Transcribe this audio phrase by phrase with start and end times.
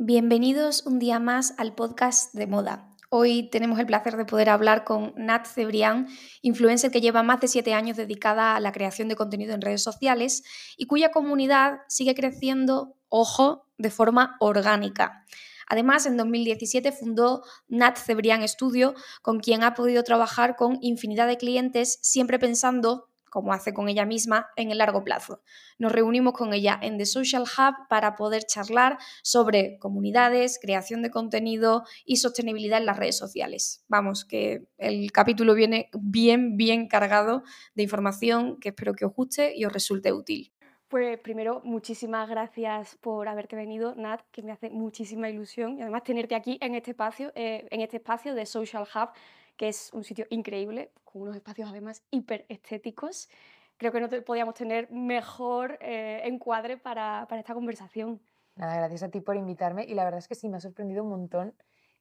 [0.00, 2.88] Bienvenidos un día más al podcast de moda.
[3.10, 6.06] Hoy tenemos el placer de poder hablar con Nat Cebrián,
[6.40, 9.82] influencer que lleva más de siete años dedicada a la creación de contenido en redes
[9.82, 10.44] sociales
[10.76, 15.24] y cuya comunidad sigue creciendo, ojo, de forma orgánica.
[15.66, 21.38] Además, en 2017 fundó Nat Cebrián Studio, con quien ha podido trabajar con infinidad de
[21.38, 25.42] clientes, siempre pensando como hace con ella misma, en el largo plazo.
[25.78, 31.10] Nos reunimos con ella en The Social Hub para poder charlar sobre comunidades, creación de
[31.10, 33.84] contenido y sostenibilidad en las redes sociales.
[33.88, 37.42] Vamos, que el capítulo viene bien, bien cargado
[37.74, 40.52] de información que espero que os guste y os resulte útil.
[40.88, 46.02] Pues primero, muchísimas gracias por haberte venido, Nat, que me hace muchísima ilusión y además
[46.02, 49.10] tenerte aquí en este espacio, eh, en este espacio de Social Hub
[49.58, 53.28] que es un sitio increíble, con unos espacios además hiper estéticos.
[53.76, 58.22] Creo que no podíamos tener mejor eh, encuadre para, para, esta conversación.
[58.54, 61.02] Nada, gracias a ti por invitarme y la verdad es que sí, me ha sorprendido
[61.02, 61.54] un montón.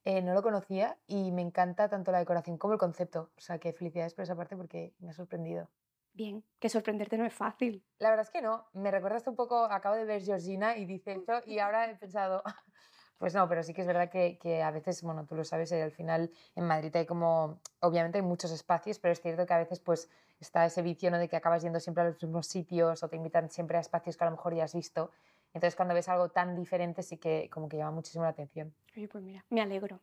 [0.06, 3.32] Eh, no lo conocía y me encanta tanto la decoración como el concepto.
[3.36, 5.70] O sea, que felicidades por esa parte porque me ha sorprendido.
[6.14, 7.84] Bien, que sorprenderte no es fácil.
[8.00, 8.68] La verdad es que no.
[8.74, 12.44] Me recuerdas un poco, acabo de ver Georgina y dice esto y ahora he pensado,
[13.18, 15.72] pues no, pero sí que es verdad que, que, a veces, bueno, tú lo sabes,
[15.72, 19.54] eh, al final en Madrid hay como, obviamente hay muchos espacios, pero es cierto que
[19.54, 21.18] a veces pues está ese vicio ¿no?
[21.18, 24.18] de que acabas yendo siempre a los mismos sitios o te invitan siempre a espacios
[24.18, 25.12] que a lo mejor ya has visto.
[25.54, 28.74] Entonces cuando ves algo tan diferente sí que como que llama muchísimo la atención.
[28.96, 30.00] Oye, pues mira, me alegro.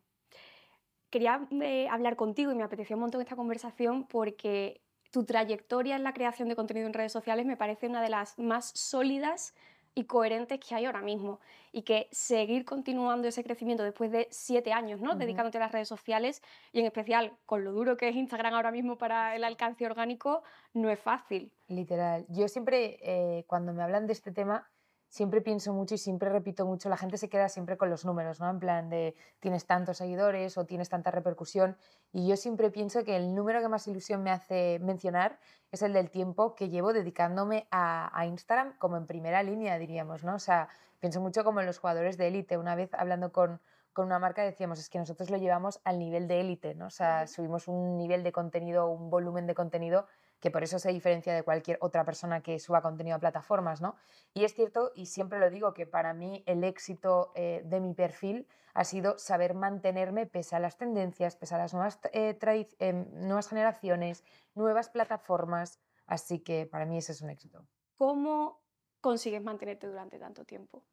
[1.09, 6.03] Quería eh, hablar contigo y me apeteció un montón esta conversación porque tu trayectoria en
[6.03, 9.53] la creación de contenido en redes sociales me parece una de las más sólidas
[9.95, 11.39] y coherentes que hay ahora mismo.
[11.71, 15.15] Y que seguir continuando ese crecimiento después de siete años, ¿no?
[15.15, 18.71] Dedicándote a las redes sociales y en especial con lo duro que es Instagram ahora
[18.71, 20.43] mismo para el alcance orgánico,
[20.73, 21.51] no es fácil.
[21.67, 22.25] Literal.
[22.29, 24.69] Yo siempre, eh, cuando me hablan de este tema,
[25.09, 28.39] siempre pienso mucho y siempre repito mucho, la gente se queda siempre con los números,
[28.39, 28.49] ¿no?
[28.49, 31.77] En plan de tienes tantos seguidores o tienes tanta repercusión.
[32.11, 35.39] Y yo siempre pienso que el número que más ilusión me hace mencionar
[35.71, 40.23] es el del tiempo que llevo dedicándome a, a Instagram como en primera línea, diríamos,
[40.23, 40.35] ¿no?
[40.35, 40.69] O sea,
[40.99, 42.57] pienso mucho como en los jugadores de élite.
[42.57, 43.61] Una vez hablando con,
[43.95, 46.87] con una marca decíamos, es que nosotros lo llevamos al nivel de élite, ¿no?
[46.87, 50.05] O sea, subimos un nivel de contenido, un volumen de contenido
[50.45, 53.95] que por eso se diferencia de cualquier otra persona que suba contenido a plataformas, ¿no?
[54.31, 57.95] Y es cierto, y siempre lo digo, que para mí el éxito eh, de mi
[57.95, 62.37] perfil ha sido saber mantenerme pese a las tendencias, pese a las nuevas, eh,
[62.77, 64.23] em, nuevas generaciones,
[64.53, 67.65] nuevas plataformas, así que para mí ese es un éxito.
[67.97, 68.61] ¿Cómo
[69.01, 70.85] consigues mantenerte durante tanto tiempo?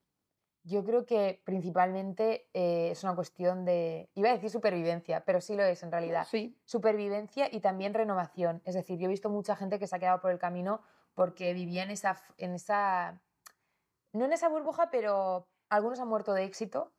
[0.64, 5.56] Yo creo que principalmente eh, es una cuestión de, iba a decir supervivencia, pero sí
[5.56, 6.26] lo es en realidad.
[6.30, 6.56] Sí.
[6.64, 8.62] Supervivencia y también renovación.
[8.64, 10.80] Es decir, yo he visto mucha gente que se ha quedado por el camino
[11.14, 13.20] porque vivía en esa, en esa
[14.12, 16.92] no en esa burbuja, pero algunos han muerto de éxito.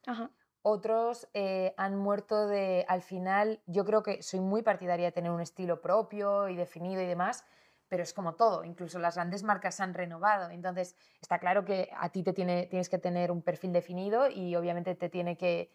[0.62, 5.32] Otros eh, han muerto de, al final, yo creo que soy muy partidaria de tener
[5.32, 7.46] un estilo propio y definido y demás,
[7.94, 11.92] pero es como todo, incluso las grandes marcas se han renovado, entonces está claro que
[11.96, 15.70] a ti te tiene, tienes que tener un perfil definido y obviamente te tiene que,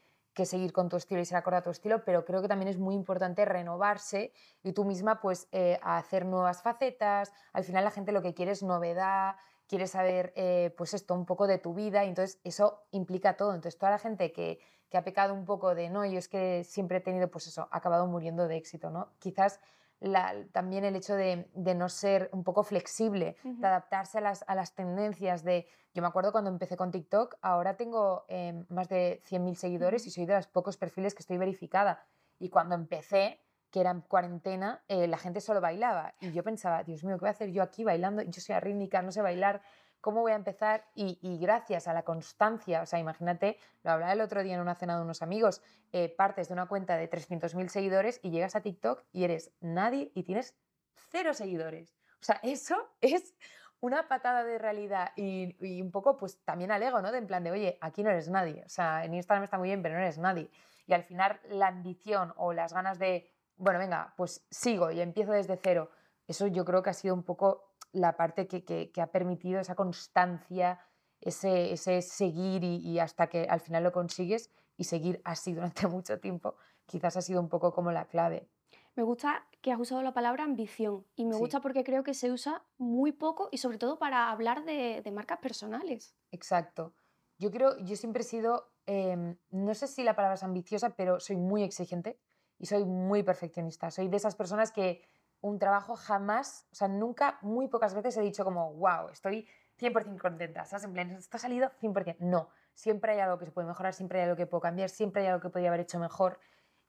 [0.44, 2.76] seguir con tu estilo y ser acorde a tu estilo, pero creo que también es
[2.76, 4.32] muy importante renovarse
[4.64, 8.50] y tú misma pues eh, hacer nuevas facetas, al final la gente lo que quiere
[8.50, 9.36] es novedad,
[9.68, 13.54] quiere saber eh, pues esto, un poco de tu vida y entonces eso implica todo,
[13.54, 14.58] entonces toda la gente que,
[14.90, 17.68] que ha pecado un poco de no, yo es que siempre he tenido pues eso,
[17.70, 19.12] acabado muriendo de éxito, ¿no?
[19.20, 19.60] Quizás
[20.52, 24.74] también el hecho de, no ser un poco flexible, de adaptarse a las, a las,
[24.74, 25.66] tendencias de...
[25.94, 30.10] Yo me acuerdo cuando empecé con TikTok, ahora tengo em, más de 100.000 seguidores y
[30.10, 32.06] soy de los pocos perfiles que estoy verificada.
[32.38, 36.14] Y cuando empecé, que era en cuarentena, eh, la gente solo bailaba.
[36.20, 38.22] Y yo pensaba, Dios mío, ¿qué voy a hacer yo aquí bailando?
[38.22, 39.62] Yo soy arrítmica, no sé bailar.
[40.00, 40.84] ¿Cómo voy a empezar?
[40.94, 44.74] Y, gracias a la constancia, o sea, imagínate, lo hablaba el otro día en una
[44.74, 48.60] cena de unos amigos, eh, partes de una cuenta de 300.000 seguidores y llegas a
[48.60, 50.56] TikTok y eres nadie y tienes
[51.10, 51.96] cero seguidores.
[52.20, 53.34] O sea, eso es
[53.80, 57.12] una patada de realidad y, y, un poco, pues también alego, ¿no?
[57.12, 58.62] De en plan de, oye, aquí no eres nadie.
[58.64, 60.50] O sea, en Instagram está muy bien, pero no eres nadie.
[60.86, 65.32] Y al final la ambición o las ganas de, bueno, venga, pues sigo y empiezo
[65.32, 65.90] desde cero.
[66.26, 70.80] Eso yo creo que ha sido un poco la parte que, ha permitido esa constancia,
[71.20, 76.20] ese, ese seguir y, hasta que al final lo consigues y seguir así durante mucho
[76.20, 76.56] tiempo,
[76.86, 78.48] quizás ha sido un poco como la clave.
[78.94, 82.32] Me gusta que has usado la palabra ambición y me gusta porque creo que se
[82.32, 86.16] usa muy poco y sobre todo para hablar de, marcas personales.
[86.32, 86.94] Exacto.
[87.38, 91.20] Yo creo, yo siempre he sido, em, no sé si la palabra es ambiciosa, pero
[91.20, 92.18] soy muy exigente
[92.58, 93.92] y soy muy perfeccionista.
[93.92, 95.02] Soy de esas personas que
[95.40, 99.46] un trabajo jamás, o sea, nunca, muy pocas veces he dicho como, wow, estoy
[99.78, 100.84] 100% contenta, ¿sabes?
[100.84, 102.16] En plan, esto ha salido 100%.
[102.20, 105.22] No, siempre hay algo que se puede mejorar, siempre hay algo que puedo cambiar, siempre
[105.22, 106.40] hay algo que podría haber hecho mejor.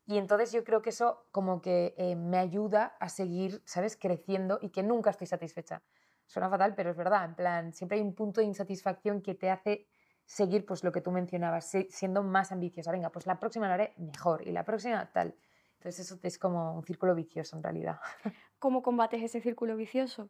[0.05, 4.57] Y entonces yo creo que eso como que eh, me ayuda a seguir, ¿sabes?, creciendo
[4.61, 5.83] y que nunca estoy satisfecha.
[6.25, 9.51] Suena fatal, pero es verdad, en plan, siempre hay un punto de insatisfacción que te
[9.51, 9.87] hace
[10.25, 12.91] seguir pues lo que tú mencionabas, siendo más ambiciosa.
[12.91, 15.35] Venga, pues la próxima lo haré mejor y la próxima tal.
[15.79, 17.99] Entonces eso es como un círculo vicioso en realidad.
[18.59, 20.29] ¿Cómo combates ese círculo vicioso?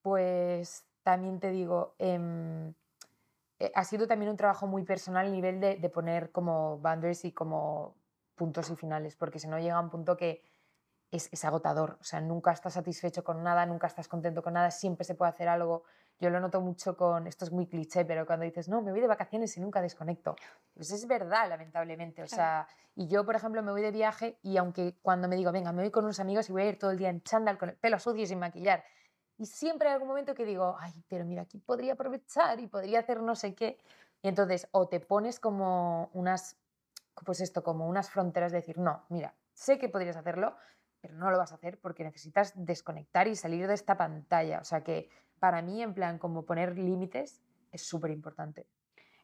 [0.00, 2.72] Pues también te digo, em,
[3.58, 7.26] eh, ha sido también un trabajo muy personal a nivel de, de, poner como boundaries
[7.26, 7.94] y como
[8.36, 10.42] puntos y finales, porque si no llega a un punto que
[11.10, 14.70] es, es, agotador, o sea, nunca estás satisfecho con nada, nunca estás contento con nada,
[14.70, 15.84] siempre se puede hacer algo.
[16.20, 19.00] Yo lo noto mucho con, esto es muy cliché, pero cuando dices, no, me voy
[19.00, 20.36] de vacaciones y nunca desconecto,
[20.74, 24.56] pues es verdad, lamentablemente, o sea, y yo, por ejemplo, me voy de viaje y
[24.56, 26.92] aunque cuando me digo, venga, me voy con unos amigos y voy a ir todo
[26.92, 28.84] el día en chándal con el pelo sucio y sin maquillar,
[29.36, 33.00] y siempre hay algún momento que digo, ay, pero mira, aquí podría aprovechar y podría
[33.00, 33.78] hacer no sé qué.
[34.22, 36.56] Y entonces, o te pones como unas,
[37.24, 40.56] pues esto, como unas fronteras de decir, no, mira, sé que podrías hacerlo,
[41.00, 44.60] pero no lo vas a hacer porque necesitas desconectar y salir de esta pantalla.
[44.60, 47.40] O sea que para mí, en plan, como poner límites
[47.72, 48.66] es súper importante.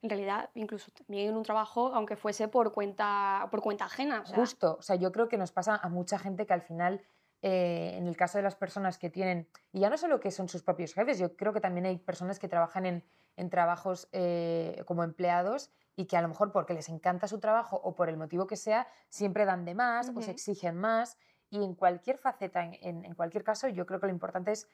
[0.02, 4.24] En realidad, incluso también en un trabajo, aunque fuese por cuenta, por cuenta ajena.
[4.26, 7.02] Justo, o sea, yo creo que nos pasa a mucha gente que al final
[7.42, 10.48] eh, en el caso de las personas que tienen, y ya no solo que son
[10.48, 13.04] sus propios jefes, yo creo que también hay personas que trabajan en,
[13.36, 17.80] en trabajos eh, como empleados y que a lo mejor porque les encanta su trabajo
[17.82, 21.16] o por el motivo que sea, siempre dan de más o se exigen más.
[21.48, 24.68] Y en cualquier faceta, en, en, cualquier caso, yo creo que lo importante es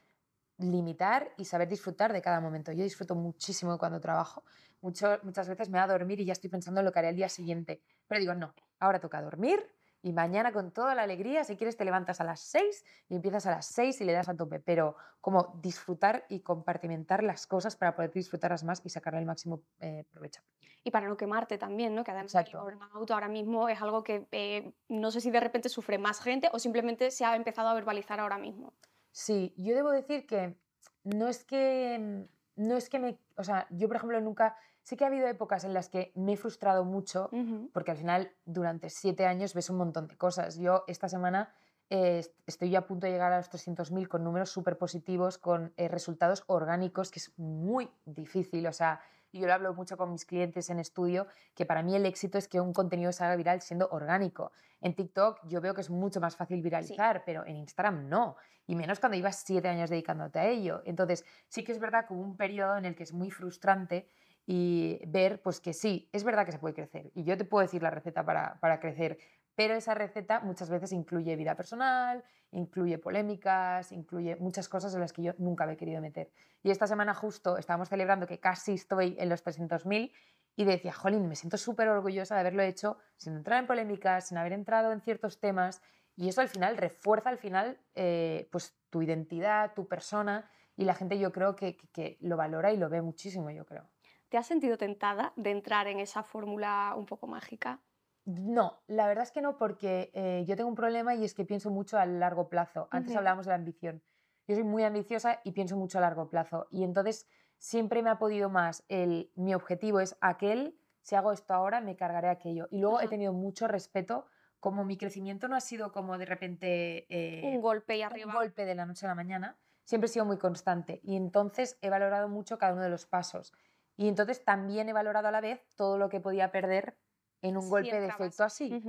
[0.59, 2.73] limitar y saber disfrutar de cada momento.
[2.73, 4.45] Yo disfruto muchísimo cuando trabajo.
[4.81, 7.09] Mucho, muchas veces me da a dormir y ya estoy pensando en lo que haré
[7.11, 7.83] el día siguiente.
[8.07, 9.67] Pero digo, no, ahora toca dormir,
[10.07, 13.45] y mañana con toda la alegría, si quieres, te levantas a las 6 y empiezas
[13.47, 17.75] a las 6 y le das a tope, pero como disfrutar y compartimentar las cosas
[17.75, 20.43] para poder disfrutarlas más y sacarle el máximo eh, provecho.
[20.85, 22.05] Y para no quemarte también, ¿no?
[22.05, 25.69] Que además el burnout ahora mismo es algo que eh, no sé si de repente
[25.69, 28.75] sufre más gente o simplemente se ha empezado a verbalizar ahora mismo.
[29.17, 30.59] Sí, yo debo decir que
[31.05, 35.03] no es que, no es que me, o sea, yo por ejemplo nunca Sí que
[35.03, 37.29] ha habido épocas en las que me he frustrado mucho,
[37.73, 40.59] porque al final durante siete años ves un montón de cosas.
[40.59, 41.53] Yo esta semana
[41.91, 45.73] eh, estoy ya a punto de llegar a los 300.000 con números súper positivos, con
[45.77, 48.65] eh, resultados orgánicos, que es muy difícil.
[48.69, 49.01] O sea,
[49.39, 52.49] yo lo hablo mucho con mis clientes en estudio, que para mí el éxito es
[52.49, 54.53] que un contenido se haga viral siendo orgánico.
[54.81, 58.37] En TikTok yo veo que es mucho más fácil viralizar, pero en Instagram no.
[58.67, 60.83] Y menos cuando llevas siete años dedicándote a ello.
[60.85, 64.09] Entonces, sí que es verdad que hubo un periodo en el que es muy frustrante
[64.47, 67.63] y ver pues que sí, es verdad que se puede crecer y yo te puedo
[67.63, 69.19] decir la receta para, para crecer,
[69.57, 72.23] pero esa receta muchas veces incluye vida personal,
[72.53, 76.31] incluye polémicas, incluye muchas cosas en las que yo nunca me he querido meter.
[76.63, 80.13] Y esta semana justo estábamos celebrando que casi estoy en los 300.000
[80.57, 84.39] y decía, jolín, me siento súper orgullosa de haberlo hecho sin entrar en polémicas, sin
[84.39, 85.83] haber entrado en ciertos temas
[86.17, 90.95] y eso al final refuerza al final eh, pues tu identidad, tu persona y la
[90.95, 93.89] gente yo creo que, que lo valora y lo ve muchísimo, yo creo.
[94.29, 97.81] ¿Te has sentido tentada de entrar en esa fórmula un poco mágica?
[98.27, 101.45] No, la verdad es que no, porque eh, yo tengo un problema y es que
[101.45, 102.89] pienso mucho a largo plazo.
[102.91, 104.03] Antes hablábamos de la ambición.
[104.49, 106.67] Yo soy muy ambiciosa y pienso mucho a largo plazo.
[106.71, 107.29] Y entonces
[107.59, 111.95] siempre me ha podido más el, mi objetivo es aquel, si hago esto ahora, me
[111.95, 112.67] cargaré aquello.
[112.73, 114.27] Y luego he tenido mucho respeto,
[114.59, 117.07] como mi crecimiento no ha sido como de repente...
[117.09, 118.27] Eh, un golpe y arriba.
[118.27, 120.99] Un golpe de la noche a la mañana, siempre he sido muy constante.
[121.05, 123.53] Y entonces he valorado mucho cada uno de los pasos.
[123.97, 126.99] Y entonces también he valorado a la vez todo lo que podía perder
[127.43, 128.83] en un golpe de efecto así.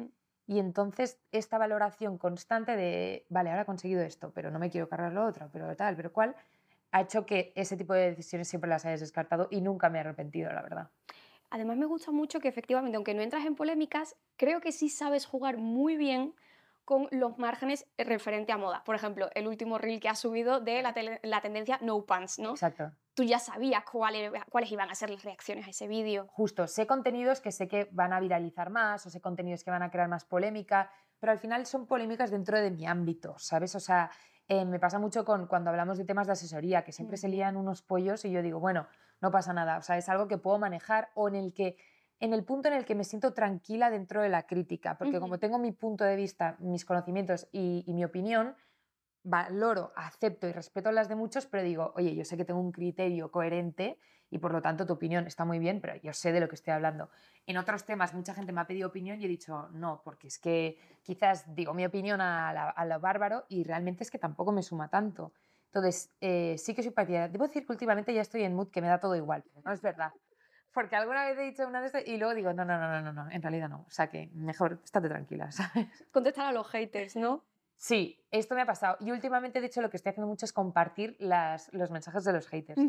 [0.45, 4.87] Y entonces esta valoración constante de, vale, ahora he conseguido esto, pero no me quiero
[4.87, 6.35] cargar lo otro, pero tal, pero cual,
[6.91, 10.01] ha hecho que ese tipo de decisiones siempre las hayas descartado y nunca me he
[10.01, 10.89] arrepentido, la verdad.
[11.49, 15.25] Además me gusta mucho que efectivamente, aunque no entras en polémicas, creo que sí sabes
[15.25, 16.33] jugar muy bien
[16.85, 18.83] con los márgenes referente a moda.
[18.85, 22.51] Por ejemplo, el último reel que has subido de la, la tendencia no pants, ¿no?
[22.51, 26.27] Exacto tú ya sabías cuáles, cuáles iban a ser las reacciones a ese vídeo.
[26.29, 29.81] Justo, sé contenidos que sé que van a viralizar más o sé contenidos que van
[29.81, 33.74] a crear más polémica, pero al final son polémicas dentro de mi ámbito, ¿sabes?
[33.74, 34.12] O sea,
[34.47, 37.57] eh, me pasa mucho con cuando hablamos de temas de asesoría, que siempre se lían
[37.57, 38.88] unos pollos y yo digo, bueno,
[39.19, 41.75] no pasa nada, o sea, es algo que puedo manejar o en el que
[42.19, 45.39] en el punto en el que me siento tranquila dentro de la crítica, porque como
[45.39, 48.55] tengo mi punto de vista, mis conocimientos y mi opinión,
[49.29, 52.72] valoro, acepto y respeto las de muchos, pero digo, oye, yo sé que tengo un
[52.72, 56.39] criterio coherente y por lo tanto tu opinión está muy bien, pero yo sé de
[56.39, 57.10] lo que estoy hablando.
[57.46, 60.39] En otros temas mucha gente me ha pedido opinión y he dicho, no, porque es
[60.39, 64.89] que quizás digo mi opinión a, lo bárbaro y realmente es que tampoco me suma
[64.89, 65.34] tanto.
[65.67, 67.27] Entonces, eh, sí que soy partidaria.
[67.27, 69.81] Debo decir que últimamente ya estoy en mood que me da todo igual, no es
[69.81, 70.12] verdad.
[70.74, 73.01] porque alguna vez he dicho una de estas y luego digo, no, no, no, no,
[73.01, 73.86] no, no, en realidad no.
[73.88, 75.88] O sea que mejor, estate tranquila, ¿sabes?
[76.12, 77.43] Contestar a los haters, ¿no?
[77.79, 78.98] Sí, esto me ha pasado.
[79.00, 82.34] Y últimamente, de hecho, lo que estoy haciendo mucho es compartir las, los mensajes de
[82.34, 82.81] los haters.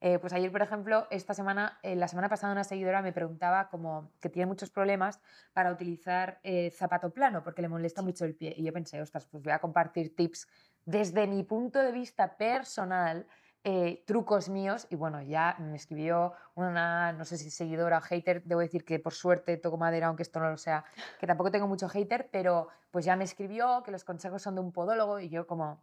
[0.00, 3.68] Eh, pues ayer, por ejemplo, esta semana, eh, la semana pasada una seguidora me preguntaba
[3.68, 5.20] como que tiene muchos problemas
[5.52, 8.54] para utilizar eh, zapato plano porque le molesta mucho el pie.
[8.56, 10.46] Y yo pensé, ostras, pues voy a compartir tips
[10.84, 13.26] desde mi punto de vista personal
[13.64, 18.42] eh, trucos míos y bueno, ya me escribió una, no sé si seguidora o hater,
[18.44, 20.84] debo decir que por suerte toco madera, aunque esto no lo sea,
[21.18, 24.60] que tampoco tengo mucho hater, pero pues ya me escribió que los consejos son de
[24.60, 25.82] un podólogo y yo como,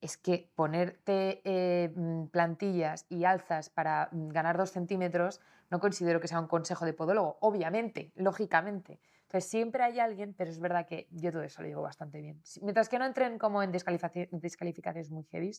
[0.00, 6.20] es que ponerte eh, mm, plantillas y alzas para mm, ganar dos centímetros no considero
[6.20, 9.00] que sea un consejo de podólogo, obviamente, lógicamente.
[9.22, 12.40] Entonces siempre hay alguien, pero es verdad que yo todo eso lo llevo bastante bien.
[12.62, 15.52] Mientras que no entren como en descalificaciones muy heavy,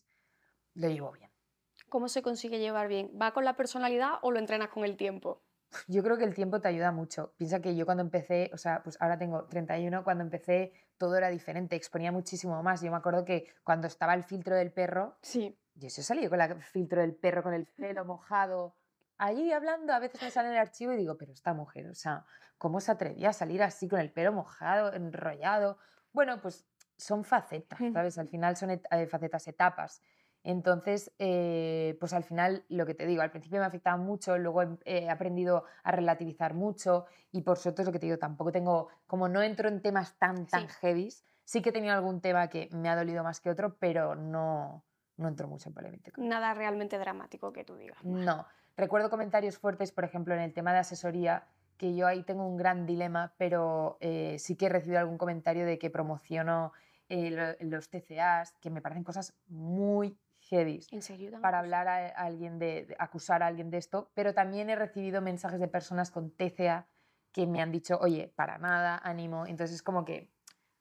[0.73, 1.29] lo llevo bien.
[1.89, 3.11] ¿Cómo se consigue llevar bien?
[3.19, 5.41] ¿Va con la personalidad o lo entrenas con el tiempo?
[5.87, 7.33] Yo creo que el tiempo te ayuda mucho.
[7.37, 11.29] Piensa que yo cuando empecé, o sea, pues ahora tengo 31, cuando empecé todo era
[11.29, 12.81] diferente, exponía muchísimo más.
[12.81, 15.57] Yo me acuerdo que cuando estaba el filtro del perro, sí.
[15.75, 18.75] yo se salí con el filtro del perro, con el pelo mojado,
[19.19, 21.93] allí hablando, a veces me sale en el archivo y digo, pero esta mujer, o
[21.93, 22.25] sea,
[22.57, 25.77] ¿cómo se atrevía a salir así con el pelo mojado, enrollado?
[26.11, 26.65] Bueno, pues
[26.97, 28.17] son facetas, ¿sabes?
[28.17, 30.01] Al final son eh, facetas, etapas.
[30.43, 34.77] Entonces, eh, pues al final, lo que te digo, al principio me afectaba mucho, luego
[34.85, 38.87] he, aprendido a relativizar mucho y por suerte es lo que te digo, tampoco tengo,
[39.05, 40.75] como no entro en temas tan, tan sí.
[40.81, 44.15] heavies, sí que he tenido algún tema que me ha dolido más que otro, pero
[44.15, 44.83] no,
[45.17, 46.11] no entro mucho en polémica.
[46.17, 48.03] Nada realmente dramático que tú digas.
[48.03, 48.45] No.
[48.77, 52.57] Recuerdo comentarios fuertes, por ejemplo, en el tema de asesoría, que yo ahí tengo un
[52.57, 56.71] gran dilema, pero eh, sí que he recibido algún comentario de que promociono
[57.09, 60.17] eh, los TCAs, que me parecen cosas muy
[60.49, 60.81] heavy
[61.41, 65.59] para hablar a, alguien de, acusar a alguien de esto, pero también he recibido mensajes
[65.59, 66.87] de personas con TCA
[67.31, 69.45] que me han dicho, oye, para nada, ánimo.
[69.45, 70.31] Entonces es como que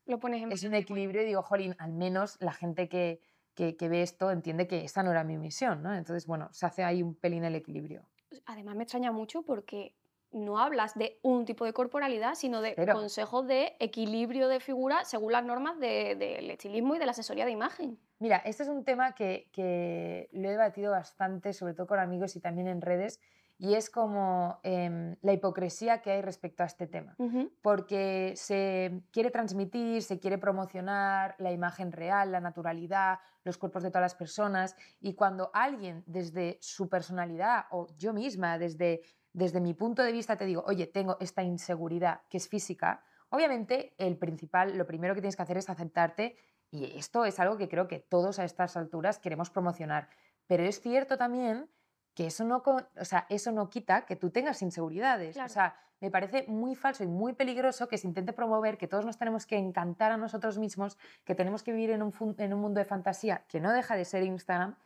[0.07, 3.21] Lo pones en es un equilibrio y digo, jolín, al menos la gente que,
[3.55, 5.95] que, que, ve esto entiende que esta no era mi misión, ¿no?
[5.95, 8.09] Entonces, bueno, se hace ahí un pelín el equilibrio.
[8.47, 9.95] Además me extraña mucho porque
[10.33, 15.33] no hablas de un tipo de corporalidad, sino de consejos de equilibrio de figura según
[15.33, 17.99] las normas del de, estilismo y de la asesoría de imagen.
[18.19, 22.37] Mira, este es un tema que, que, lo he debatido bastante, sobre todo con amigos
[22.37, 23.21] y también en redes,
[23.61, 27.15] y es como eh, la hipocresía que hay respecto a este tema.
[27.19, 27.53] Uh -huh.
[27.61, 33.91] Porque se quiere transmitir, se quiere promocionar la imagen real, la naturalidad, los cuerpos de
[33.91, 39.03] todas las personas, y cuando alguien desde su personalidad, o yo misma, desde
[39.39, 43.95] desde mi punto de vista te digo, oye, tengo esta inseguridad que es física, obviamente
[43.97, 46.37] el principal, lo primero que tienes que hacer es aceptarte
[46.71, 50.09] y esto es algo que creo que todos a estas alturas queremos promocionar.
[50.47, 51.71] Pero es cierto también
[52.15, 55.35] que eso no, o sea, eso no quita que tú tengas inseguridades.
[55.35, 55.47] Claro.
[55.47, 59.05] O sea, me parece muy falso y muy peligroso que se intente promover que todos
[59.05, 62.61] nos tenemos que encantar a nosotros mismos, que tenemos que vivir en un, en un
[62.61, 64.77] mundo de fantasía que no deja de ser Instagram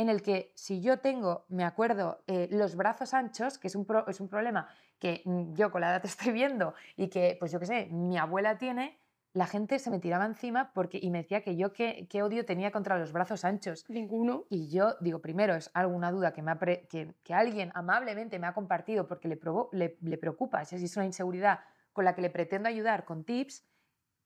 [0.00, 3.84] en el que si yo tengo, me acuerdo, eh, los brazos anchos, que es un,
[3.84, 4.66] pro, es un problema
[4.98, 8.16] que mm, yo con la edad estoy viendo y que, pues yo qué sé, mi
[8.16, 8.98] abuela tiene,
[9.34, 12.46] la gente se me tiraba encima porque, y me decía que yo qué, qué odio
[12.46, 13.84] tenía contra los brazos anchos.
[13.90, 14.46] Ninguno.
[14.48, 18.38] Y yo digo, primero, es alguna duda que, me ha pre, que, que, alguien amablemente
[18.38, 21.60] me ha compartido porque le, provo, le, le preocupa, si es una inseguridad
[21.92, 23.66] con la que le pretendo ayudar con tips,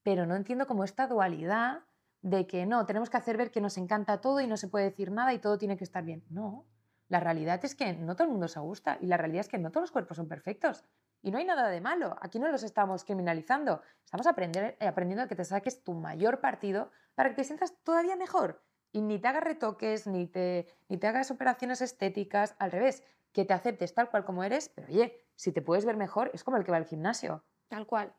[0.03, 1.83] pero no entiendo cómo esta dualidad
[2.25, 4.85] de que no, tenemos que hacer ver que nos encanta todo y no se puede
[4.85, 6.23] decir nada y todo tiene que estar bien.
[6.31, 6.65] No,
[7.07, 9.59] la realidad es que no todo el mundo se gusta y la realidad es que
[9.59, 10.83] no todos los cuerpos son perfectos.
[11.21, 15.27] Y no hay nada de malo, aquí no los estamos criminalizando, estamos eh, aprendiendo a
[15.27, 19.27] que te saques tu mayor partido para que te sientas todavía mejor y ni te
[19.27, 23.03] hagas retoques, ni te, ni te hagas operaciones estéticas, al revés,
[23.33, 26.43] que te aceptes tal cual como eres, pero oye, si te puedes ver mejor, es
[26.43, 27.43] como el que va al gimnasio.
[27.67, 28.15] Tal cual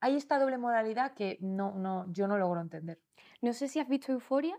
[0.00, 3.00] hay esta doble moralidad que no, no, yo no logro entender.
[3.40, 4.58] No sé si has visto Euforia.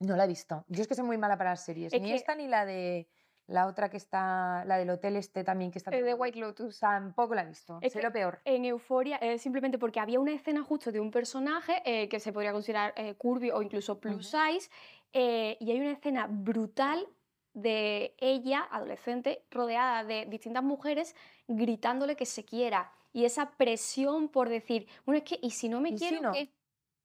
[0.00, 0.64] No la he visto.
[0.68, 1.92] Yo es que soy muy mala para las series.
[1.92, 2.14] Es ni que...
[2.16, 3.08] esta ni la de
[3.46, 5.90] la otra que está, la del hotel este también que está...
[5.90, 6.78] El de White Lotus.
[6.78, 7.78] Tampoco la he visto.
[7.82, 8.40] Es lo peor.
[8.44, 12.32] En Euforia es simplemente porque había una escena justo de un personaje eh, que se
[12.32, 14.52] podría considerar eh, curvy o incluso plus uh -huh.
[14.52, 14.70] size
[15.12, 17.06] eh, y hay una escena brutal
[17.52, 21.16] de ella, adolescente, rodeada de distintas mujeres,
[21.48, 25.80] gritándole que se quiera y esa presión por decir, bueno, es que, ¿y si no
[25.80, 26.16] me ¿Y quiero?
[26.16, 26.32] Si no?
[26.32, 26.52] ¿qué?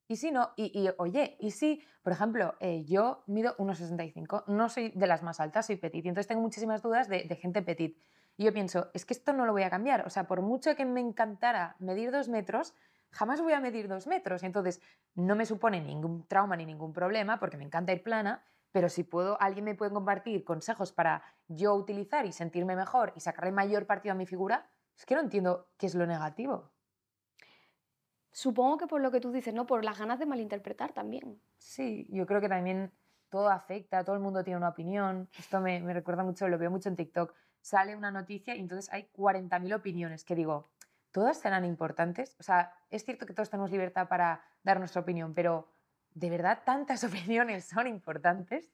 [0.08, 4.68] Y si no, y, y, oye, y si, por ejemplo, eh, yo mido 1,65, no
[4.68, 7.60] soy de las más altas, soy petit, y entonces tengo muchísimas dudas de, de, gente
[7.60, 7.98] petit.
[8.36, 10.76] Y yo pienso, es que esto no lo voy a cambiar, o sea, por mucho
[10.76, 12.74] que me encantara medir dos metros,
[13.10, 14.80] jamás voy a medir dos metros, y entonces
[15.16, 19.02] no me supone ningún trauma ni ningún problema, porque me encanta ir plana, pero si
[19.02, 23.86] puedo, alguien me puede compartir consejos para yo utilizar y sentirme mejor y sacarle mayor
[23.86, 26.72] partido a mi figura, es que no entiendo qué es lo negativo.
[28.32, 29.66] Supongo que por lo que tú dices, ¿no?
[29.66, 31.40] Por las ganas de malinterpretar también.
[31.56, 32.92] Sí, yo creo que también
[33.30, 35.28] todo afecta, todo el mundo tiene una opinión.
[35.38, 37.34] Esto me, me recuerda mucho, lo veo mucho en TikTok.
[37.60, 40.70] Sale una noticia y entonces hay 40.000 opiniones que digo,
[41.12, 42.36] ¿todas serán importantes?
[42.38, 45.72] O sea, es cierto que todos tenemos libertad para dar nuestra opinión, pero
[46.14, 48.70] ¿de verdad tantas opiniones son importantes?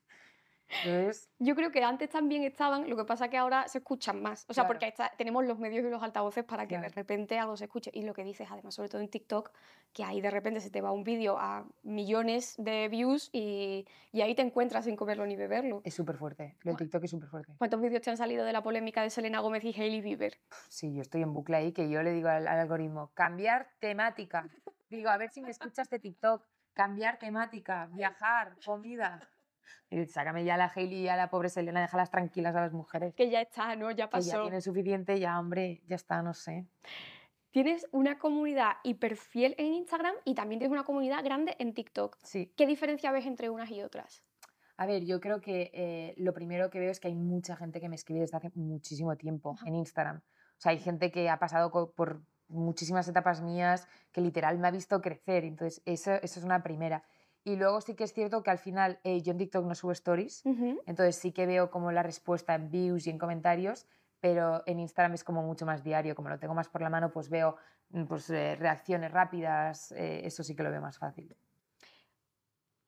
[1.39, 4.45] Yo creo que antes también estaban, lo que pasa que ahora se escuchan más.
[4.49, 7.65] O sea, porque tenemos los medios y los altavoces para que de repente algo se
[7.65, 7.91] escuche.
[7.95, 9.53] Y lo que dices, además, sobre todo en TikTok,
[9.93, 14.35] que ahí de repente se te va un vídeo a millones de views y, ahí
[14.35, 15.83] te encuentras sin comerlo ni beberlo.
[15.85, 16.57] Es súper fuerte.
[16.63, 17.55] Lo de TikTok es súper fuerte.
[17.59, 20.39] ¿Cuántos vídeos te han salido de la polémica de Selena Gómez y Hailey Bieber?
[20.69, 24.49] Sí, yo estoy en bucle ahí que yo le digo al, algoritmo, cambiar temática.
[24.89, 26.47] Digo, a ver si me escuchas de TikTok.
[26.75, 29.21] Cambiar temática, viajar, comida.
[29.91, 32.73] Y sácame ya a la Hailey y a la pobre Selena, déjalas tranquilas a las
[32.73, 33.15] mujeres.
[33.15, 33.91] Que ya está, ¿no?
[33.91, 34.31] Ya pasó.
[34.31, 36.67] Que ya tiene suficiente, ya, hombre, ya está, no sé.
[37.51, 42.17] Tienes una comunidad hiperfiel en Instagram y también tienes una comunidad grande en TikTok.
[42.23, 42.51] Sí.
[42.57, 44.25] ¿Qué diferencia ves entre unas y otras?
[44.79, 47.81] A ver, yo creo que eh, lo primero que veo es que hay mucha gente
[47.81, 50.17] que me escribe desde hace muchísimo tiempo en Instagram.
[50.17, 54.71] O sea, hay gente que ha pasado por muchísimas etapas mías que literal me ha
[54.71, 55.45] visto crecer.
[55.45, 57.05] Entonces, eso, eso es una primera.
[57.45, 59.93] Y luego sí que es cierto que al final eh, yo en TikTok no subo
[59.93, 60.45] stories,
[60.87, 63.87] entonces sí que veo como la respuesta en views y en comentarios,
[64.21, 67.11] pero en Instagram es como mucho más diario, como lo tengo más por la mano,
[67.11, 67.57] pues veo
[67.91, 71.35] mm, pues, eh, reacciones rápidas, eh, eso sí que lo veo más fácil.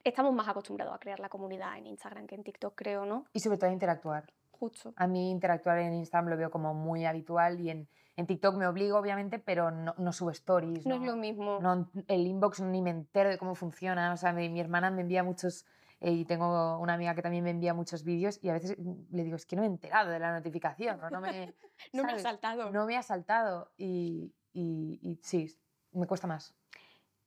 [0.04, 3.24] Estamos más acostumbrados a crear la comunidad en Instagram que en TikTok, creo, ¿no?
[3.32, 4.32] Y sobre todo a interactuar.
[4.64, 4.94] Justo.
[4.96, 8.66] A mí interactuar en Instagram lo veo como muy habitual y en, en TikTok me
[8.66, 10.86] obligo, obviamente, pero no, no subo stories.
[10.86, 11.58] No, es lo mismo.
[11.60, 14.12] No, el inbox ni me entero de cómo funciona.
[14.12, 15.66] O sea, mi, hermana me envía muchos,
[16.00, 19.24] eh, y tengo una amiga que también me envía muchos vídeos y a veces le
[19.24, 21.00] digo, es que no me he enterado de la notificación.
[21.00, 21.54] No, no me,
[21.92, 22.70] no me ha saltado.
[22.70, 25.54] No me ha saltado y, y, y sí,
[25.92, 26.54] me cuesta más.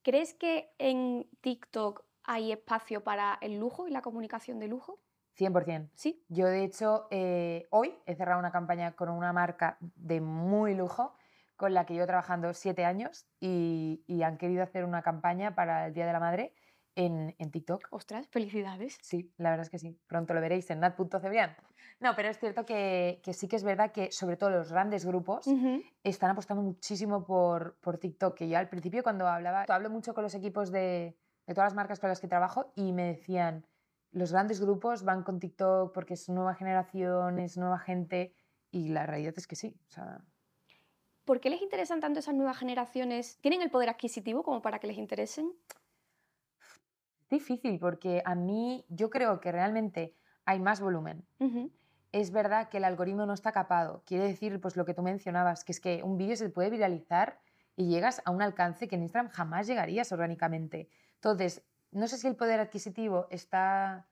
[0.03, 4.99] ¿Crees que en TikTok hay espacio para el lujo y la comunicación de lujo?
[5.37, 5.89] 100%.
[5.93, 6.23] Sí.
[6.29, 11.15] Yo, de hecho, eh, hoy he cerrado una campaña con una marca de muy lujo
[11.55, 15.93] con la que llevo trabajando siete años y, han querido hacer una campaña para el
[15.93, 16.53] Día de la Madre
[16.95, 17.87] en, en, TikTok.
[17.91, 18.97] Ostras, felicidades.
[19.01, 19.99] Sí, la verdad es que sí.
[20.07, 21.55] Pronto lo veréis en nat.cebrian.
[21.99, 25.05] No, pero es cierto que, que, sí que es verdad que sobre todo los grandes
[25.05, 25.47] grupos
[26.03, 28.35] están apostando muchísimo por, por TikTok.
[28.35, 31.75] Que yo al principio cuando hablaba, hablo mucho con los equipos de, de todas las
[31.75, 33.65] marcas con las que trabajo y me decían,
[34.17, 38.33] los grandes grupos van con TikTok porque es nueva generación, es nueva gente
[38.71, 39.79] y la realidad es que sí.
[39.87, 40.21] O sea...
[41.23, 43.37] ¿Por qué les interesan tanto esas nuevas generaciones?
[43.41, 45.51] ¿Tienen el poder adquisitivo como para que les interesen?
[47.21, 51.27] Es difícil porque a mí yo creo que realmente hay más volumen.
[52.13, 54.03] Es verdad que el algoritmo no está capado.
[54.05, 57.41] Quiere decir, pues lo que tú mencionabas, que es que un vídeo se puede viralizar
[57.75, 60.89] y llegas a un alcance que en Instagram jamás llegarías orgánicamente.
[61.15, 64.07] Entonces, no sé si el poder adquisitivo está,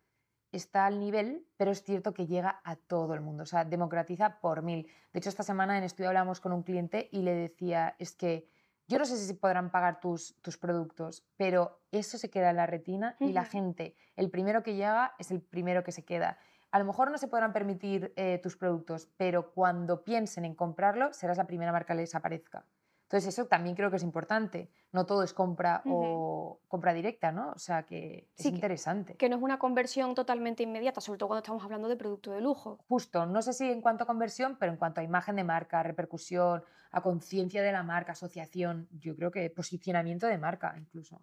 [0.51, 4.39] está al nivel, pero es cierto que llega a todo el mundo, o sea, democratiza
[4.39, 4.87] por mil.
[5.13, 8.47] De hecho, esta semana en estudio hablamos con un cliente y le decía, es que
[8.87, 12.67] yo no sé si podrán pagar tus, tus productos, pero eso se queda en la
[12.67, 16.37] retina y la gente, el primero que llega es el primero que se queda.
[16.71, 21.13] A lo mejor no se podrán permitir eh, tus productos, pero cuando piensen en comprarlo,
[21.13, 22.65] serás la primera marca que les aparezca.
[23.05, 24.71] Entonces eso también creo que es importante.
[24.91, 27.51] No todo es compra o compra directa, ¿no?
[27.51, 29.15] O sea que es interesante.
[29.15, 32.41] Que, no es una conversión totalmente inmediata, sobre todo cuando estamos hablando de producto de
[32.41, 32.79] lujo.
[32.87, 35.83] Justo, no sé si en cuanto a conversión, pero en cuanto a imagen de marca,
[35.83, 41.21] repercusión, a conciencia de la marca, asociación, yo creo que posicionamiento de marca incluso.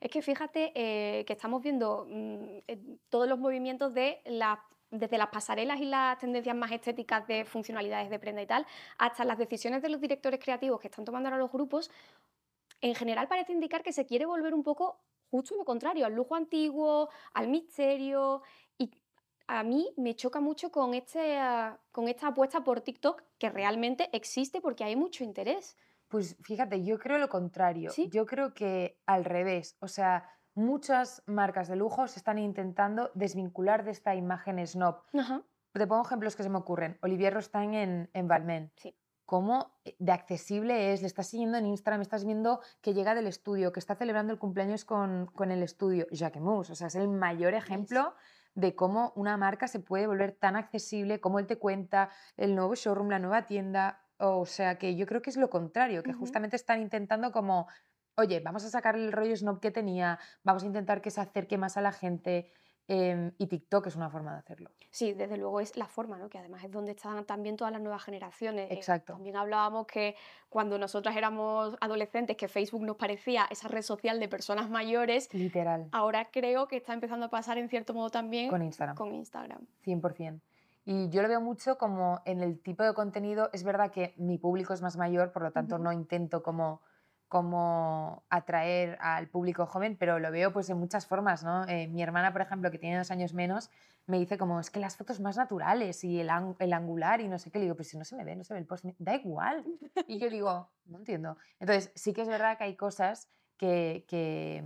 [0.00, 2.58] Es que fíjate eh, que estamos viendo mm,
[3.10, 8.10] todos los movimientos de la desde las pasarelas y las tendencias más estéticas de funcionalidades
[8.10, 8.66] de prenda y tal,
[8.98, 11.90] hasta las decisiones de los directores creativos que están tomando ahora los grupos,
[12.80, 15.00] en general parece indicar que se quiere volver un poco
[15.30, 18.42] justo lo contrario, al lujo antiguo, al misterio.
[18.76, 18.90] Y
[19.46, 21.38] a mí me choca mucho con, este,
[21.90, 25.78] con esta apuesta por TikTok, que realmente existe porque hay mucho interés.
[26.08, 27.90] Pues fíjate, yo creo lo contrario.
[28.10, 29.76] Yo creo que al revés.
[29.80, 35.02] O sea, muchas marcas de lujo se están intentando desvincular de esta imagen snob.
[35.72, 36.98] Te pongo ejemplos que se me ocurren.
[37.02, 38.70] Olivier Rostaing en, en Balmain.
[38.76, 38.94] Sí.
[39.24, 41.00] ¿Cómo de accesible es?
[41.00, 44.38] Le estás siguiendo en Instagram, estás viendo que llega del estudio, que está celebrando el
[44.38, 46.06] cumpleaños con, con el estudio.
[46.10, 48.14] Jacquemus, o sea, es el mayor ejemplo
[48.54, 52.74] de cómo una marca se puede volver tan accesible, cómo él te cuenta el nuevo
[52.74, 54.04] showroom, la nueva tienda.
[54.18, 57.66] O sea, que yo creo que es lo contrario, que justamente están intentando como
[58.16, 61.58] oye, vamos a sacar el rollo snob que tenía, vamos a intentar que se acerque
[61.58, 62.52] más a la gente.
[62.88, 64.70] Em, y TikTok es una forma de hacerlo.
[64.90, 66.28] Sí, desde luego es la forma, ¿no?
[66.28, 68.70] Que además es donde están también todas las nuevas generaciones.
[68.70, 69.14] Eh, Exacto.
[69.14, 70.16] también hablábamos que
[70.48, 75.32] cuando nosotras éramos adolescentes, que Facebook nos parecía esa red social de personas mayores.
[75.32, 75.88] Literal.
[75.92, 78.96] Ahora creo que está empezando a pasar en cierto modo también con Instagram.
[78.96, 79.64] Con Instagram.
[79.86, 80.40] 100%.
[80.84, 84.38] Y yo lo veo mucho como en el tipo de contenido, es verdad que mi
[84.38, 86.82] público es más mayor, por lo tanto no intento como
[87.32, 91.66] cómo atraer al público joven, pero lo veo pues en muchas formas, ¿no?
[91.66, 93.70] Eh, mi hermana, por ejemplo, que tiene dos años menos,
[94.04, 97.38] me dice como, es que las fotos más naturales y el, el angular y no
[97.38, 98.84] sé qué, le digo, pues si no se me ve, no se ve el post,
[98.98, 99.64] da igual.
[100.06, 101.38] Y yo digo, no entiendo.
[101.58, 104.62] Entonces, sí que es verdad que hay cosas que, que,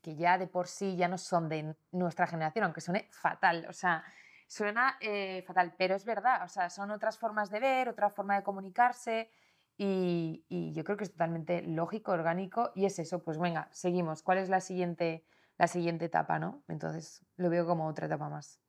[0.00, 3.72] que ya de por sí ya no son de nuestra generación, aunque suene fatal, o
[3.72, 4.04] sea,
[4.46, 8.36] suena eh, fatal, pero es verdad, o sea, son otras formas de ver, otra forma
[8.36, 9.30] de comunicarse,
[9.78, 14.22] y, yo creo que es totalmente lógico, orgánico, y es eso, pues venga, seguimos.
[14.22, 15.24] ¿Cuál es la siguiente,
[15.56, 16.62] la siguiente etapa, no?
[16.66, 18.60] Entonces lo veo como otra etapa más.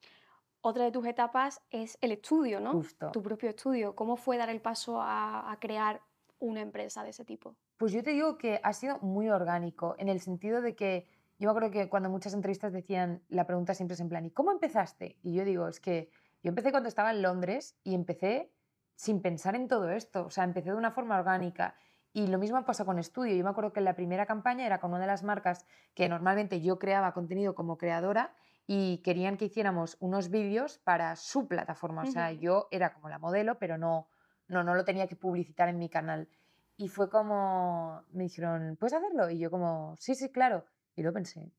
[0.61, 2.73] Otra de tus etapas es el estudio, ¿no?
[2.73, 3.09] Justo.
[3.11, 3.95] Tu propio estudio.
[3.95, 6.01] ¿Cómo fue dar el paso a, crear
[6.37, 7.55] una empresa de ese tipo?
[7.77, 11.07] Pues yo te digo que ha sido muy orgánico, en el sentido de que
[11.39, 14.51] yo creo que cuando muchas entrevistas decían, la pregunta siempre es en plan, ¿y cómo
[14.51, 15.17] empezaste?
[15.23, 16.11] Y yo digo, es que
[16.43, 18.51] yo empecé cuando estaba en Londres y empecé
[18.99, 20.25] sin pensar en todo esto.
[20.25, 21.73] O sea, empecé de una forma orgánica.
[22.11, 23.33] Y lo mismo pasa con estudio.
[23.33, 26.59] Yo me acuerdo que la primera campaña era con una de las marcas que normalmente
[26.59, 28.35] yo creaba contenido como creadora
[28.67, 32.03] y querían que hiciéramos unos vídeos para su plataforma.
[32.03, 34.09] O sea, yo era como la modelo, pero no,
[34.49, 36.27] no, no lo tenía que publicitar en mi canal.
[36.75, 39.29] Y fue como, me dijeron, ¿puedes hacerlo?
[39.29, 40.65] Y yo como, sí, sí, claro.
[40.97, 41.53] Y lo pensé,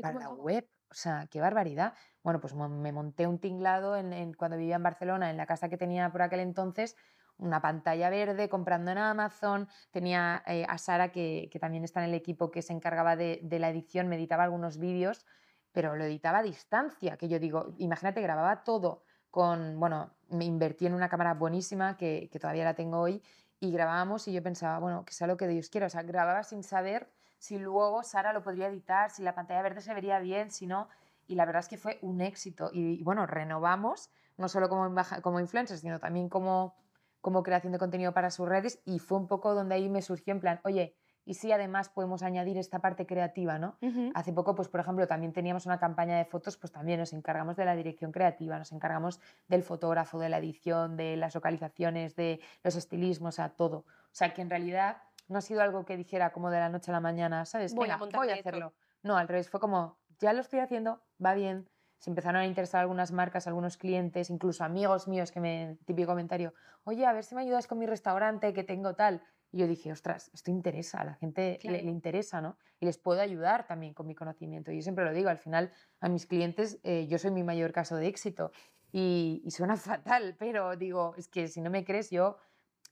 [0.00, 1.94] para la web, o sea, qué barbaridad.
[2.22, 5.76] Bueno, pues me monté un tinglado en, cuando vivía en Barcelona, en la casa que
[5.76, 6.96] tenía por aquel entonces,
[7.38, 9.68] una pantalla verde comprando en Amazon.
[9.92, 13.70] Tenía eh, a Sara, que, también está en el equipo que se encargaba de, la
[13.70, 15.26] edición, me editaba algunos vídeos,
[15.72, 20.86] pero lo editaba a distancia, que yo digo, imagínate, grababa todo con, bueno, me invertí
[20.86, 23.22] en una cámara buenísima que, que todavía la tengo hoy
[23.60, 26.42] y grabábamos y yo pensaba, bueno, que sea lo que Dios quiera, o sea, grababa
[26.42, 30.50] sin saber si luego Sara lo podría editar, si la pantalla verde se vería bien,
[30.50, 30.88] si no.
[31.26, 32.70] Y la verdad es que fue un éxito.
[32.70, 36.74] Y, bueno, renovamos, no solo como, como influencers, sino también como,
[37.22, 38.82] como creación de contenido para sus redes.
[38.84, 42.22] Y fue un poco donde ahí me surgió en plan, oye, y si además podemos
[42.22, 43.78] añadir esta parte creativa, ¿no?
[44.14, 47.56] Hace poco, pues por ejemplo, también teníamos una campaña de fotos, pues también nos encargamos
[47.56, 52.40] de la dirección creativa, nos encargamos del fotógrafo, de la edición, de las localizaciones, de
[52.64, 53.78] los estilismos, o sea, todo.
[53.78, 56.90] O sea, que en realidad no ha sido algo que dijera como de la noche
[56.90, 57.72] a la mañana, ¿sabes?
[57.74, 58.74] Voy, a, voy a hacerlo.
[59.02, 61.68] No, al revés, fue como, ya lo estoy haciendo, va bien.
[61.98, 66.52] Se empezaron a interesar algunas marcas, algunos clientes, incluso amigos míos que me, típico comentario,
[66.84, 69.22] oye, a ver si me ayudas con mi restaurante que tengo tal.
[69.52, 72.56] Y yo dije, ostras, esto interesa, a la gente le, interesa, ¿no?
[72.80, 74.72] Y les puedo ayudar también con mi conocimiento.
[74.72, 77.72] Y yo siempre lo digo, al final a mis clientes eh, yo soy mi mayor
[77.72, 78.50] caso de éxito.
[78.92, 82.38] Y, y, suena fatal, pero digo, es que si no me crees, yo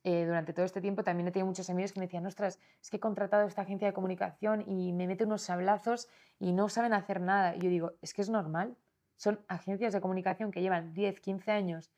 [0.05, 2.91] eh, durante todo este tiempo también he tenido muchos amigos que me decían, ostras, es
[2.91, 6.09] que he contratado esta agencia de comunicación y me mete unos sablazos
[6.39, 7.57] y no saben hacer nada.
[7.57, 8.77] Y yo digo, es que es normal.
[9.17, 11.91] Son agencias de comunicación que llevan 10, 15 años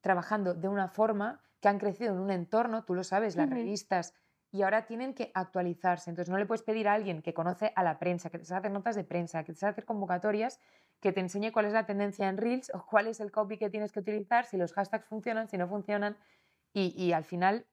[0.00, 4.14] trabajando de una forma, que han crecido en un entorno, tú lo sabes, las revistas,
[4.50, 6.10] y ahora tienen que actualizarse.
[6.10, 8.60] Entonces no le puedes pedir a alguien que conoce a la prensa, que te sabe
[8.60, 10.58] hacer notas de prensa, que te sabe hacer convocatorias,
[11.00, 13.70] que te enseñe cuál es la tendencia en Reels o cuál es el copy que
[13.70, 16.16] tienes que utilizar, si los hashtags funcionan, si no funcionan.
[16.72, 17.66] Y, al final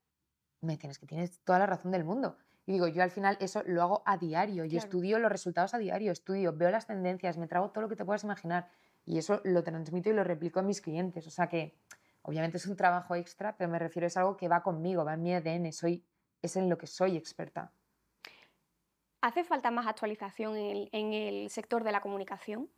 [0.62, 2.38] me tienes que tienes toda la razón del mundo.
[2.66, 5.78] Y digo, yo al final eso lo hago a diario, yo estudio los resultados a
[5.78, 8.68] diario, estudio, veo las tendencias, me trago todo lo que te puedas imaginar
[9.06, 11.28] y eso lo transmito y lo replico a mis clientes.
[11.28, 11.78] O sea que
[12.24, 15.22] obviamente es un trabajo extra, pero me refiero es algo que va conmigo, va en
[15.22, 16.04] mi ADN, soy,
[16.42, 17.72] es en lo que soy experta.
[19.22, 22.70] ¿Hace falta más actualización en en el sector de la comunicación?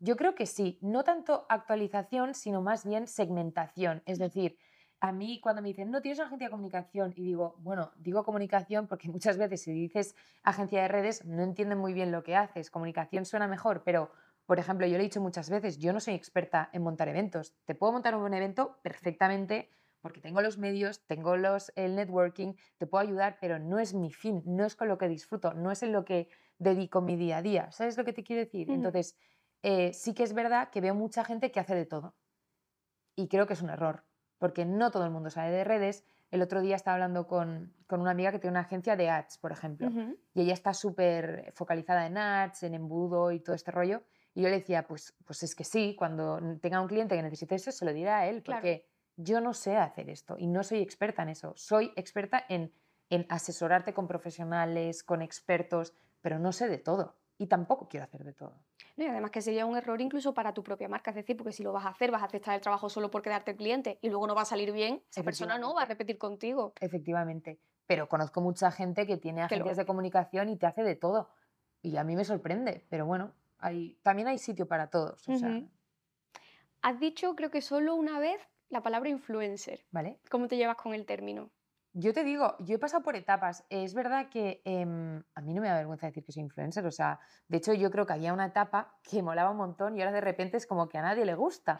[0.00, 4.02] Yo creo que sí, no tanto actualización, sino más bien segmentación.
[4.04, 4.58] Es decir,
[5.04, 8.24] a mí cuando me dicen, no, tienes una agencia de comunicación, y digo, bueno, digo
[8.24, 12.34] comunicación porque muchas veces si dices agencia de redes no entienden muy bien lo que
[12.36, 12.70] haces.
[12.70, 14.10] Comunicación suena mejor, pero,
[14.46, 17.54] por ejemplo, yo lo he dicho muchas veces, yo no soy experta en montar eventos.
[17.66, 19.68] Te puedo montar un buen evento perfectamente
[20.00, 24.10] porque tengo los medios, tengo los, el networking, te puedo ayudar, pero no es mi
[24.10, 27.38] fin, no es con lo que disfruto, no es en lo que dedico mi día
[27.38, 27.70] a día.
[27.72, 28.70] ¿Sabes lo que te quiero decir?
[28.70, 29.18] Entonces,
[29.62, 32.14] eh, sí que es verdad que veo mucha gente que hace de todo.
[33.16, 34.02] Y creo que es un error
[34.38, 36.04] porque no todo el mundo sabe de redes.
[36.30, 39.52] El otro día estaba hablando con, una amiga que tiene una agencia de ads, por
[39.52, 39.88] ejemplo,
[40.34, 44.02] y ella está súper focalizada en ads, en embudo y todo este rollo.
[44.34, 47.54] Y yo le decía, pues, pues es que sí, cuando tenga un cliente que necesite
[47.54, 48.84] eso, se lo dirá a él, porque
[49.16, 51.52] yo no sé hacer esto y no soy experta en eso.
[51.56, 52.72] Soy experta en,
[53.10, 57.14] en asesorarte con profesionales, con expertos, pero no sé de todo.
[57.38, 58.54] Y tampoco quiero hacer de todo.
[58.96, 61.62] y además que sería un error incluso para tu propia marca, es decir, porque si
[61.62, 64.26] lo vas a hacer, vas a aceptar el trabajo solo por quedarte cliente y luego
[64.26, 66.74] no va a salir bien, esa persona no va a repetir contigo.
[66.80, 71.30] Efectivamente, pero conozco mucha gente que tiene agencias de comunicación y te hace de todo
[71.82, 75.22] y a mí me sorprende, pero bueno, hay, también hay sitio para todos.
[76.80, 79.84] Has dicho, creo que solo una vez, la palabra influencer.
[79.90, 80.18] ¿Vale?
[80.30, 81.50] ¿Cómo te llevas con el término?
[81.96, 83.64] Yo te digo, yo he pasado por etapas.
[83.70, 86.84] Es verdad que em, a mí no me da vergüenza decir que soy influencer.
[86.86, 90.00] O sea, de hecho, yo creo que había una etapa que molaba un montón y
[90.00, 91.78] ahora de repente es como que a nadie le gusta.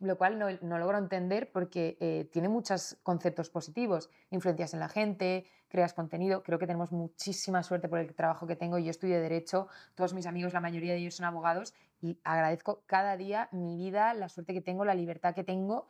[0.00, 4.10] Lo cual no, no logro entender porque eh, tiene muchos conceptos positivos.
[4.28, 6.42] Influencias en la gente, creas contenido.
[6.42, 8.76] Creo que tenemos muchísima suerte por el trabajo que tengo.
[8.78, 11.72] Yo estudio Derecho, todos mis amigos, la mayoría de ellos son abogados
[12.02, 15.88] y agradezco cada día mi vida, la suerte que tengo, la libertad que tengo.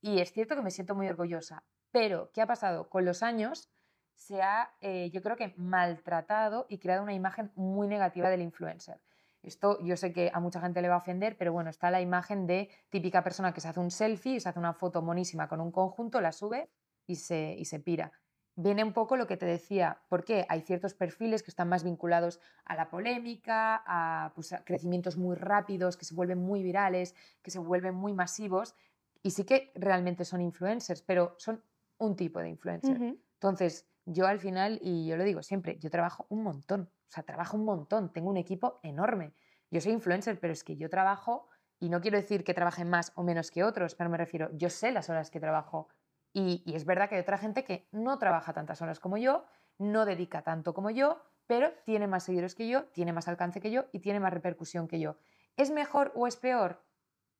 [0.00, 1.64] Y es cierto que me siento muy orgullosa
[1.96, 2.90] pero, ¿qué ha pasado?
[2.90, 3.70] Con los años
[4.14, 9.00] se ha, eh, yo creo que, maltratado y creado una imagen muy negativa del influencer.
[9.42, 12.02] Esto yo sé que a mucha gente le va a ofender, pero bueno, está la
[12.02, 15.58] imagen de típica persona que se hace un selfie, se hace una foto monísima con
[15.58, 16.68] un conjunto, la sube
[17.06, 18.12] y se, y se pira.
[18.56, 22.40] Viene un poco lo que te decía, porque hay ciertos perfiles que están más vinculados
[22.66, 27.50] a la polémica, a, pues, a crecimientos muy rápidos, que se vuelven muy virales, que
[27.50, 28.74] se vuelven muy masivos,
[29.22, 31.62] y sí que realmente son influencers, pero son
[31.98, 33.06] un tipo de influencer.
[33.34, 37.24] Entonces, yo al final, y yo lo digo siempre, yo trabajo un montón, o sea,
[37.24, 39.34] trabajo un montón, tengo un equipo enorme.
[39.70, 43.12] Yo soy influencer, pero es que yo trabajo, y no quiero decir que trabaje más
[43.16, 45.88] o menos que otros, pero me refiero, yo sé las horas que trabajo.
[46.32, 49.44] Y, y es verdad que hay otra gente que no trabaja tantas horas como yo,
[49.78, 53.70] no dedica tanto como yo, pero tiene más seguidores que yo, tiene más alcance que
[53.70, 55.16] yo y tiene más repercusión que yo.
[55.56, 56.85] ¿Es mejor o es peor?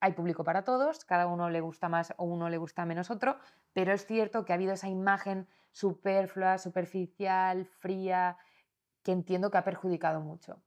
[0.01, 3.39] Hay público para todos, cada uno le gusta más o uno le gusta menos otro,
[3.73, 8.39] pero es cierto que ha habido esa imagen superflua, superficial, fría,
[9.03, 10.63] que entiendo que ha perjudicado mucho.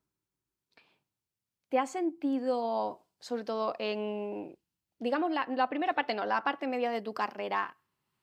[1.70, 4.58] ¿Te has sentido, sobre todo en,
[4.98, 7.78] digamos, la, primera parte, no, la parte media de tu carrera,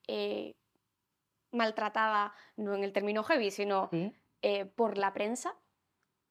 [0.07, 0.55] eh,
[1.51, 3.89] maltratada, no en el término heavy, sino
[4.41, 5.55] eh, por la prensa?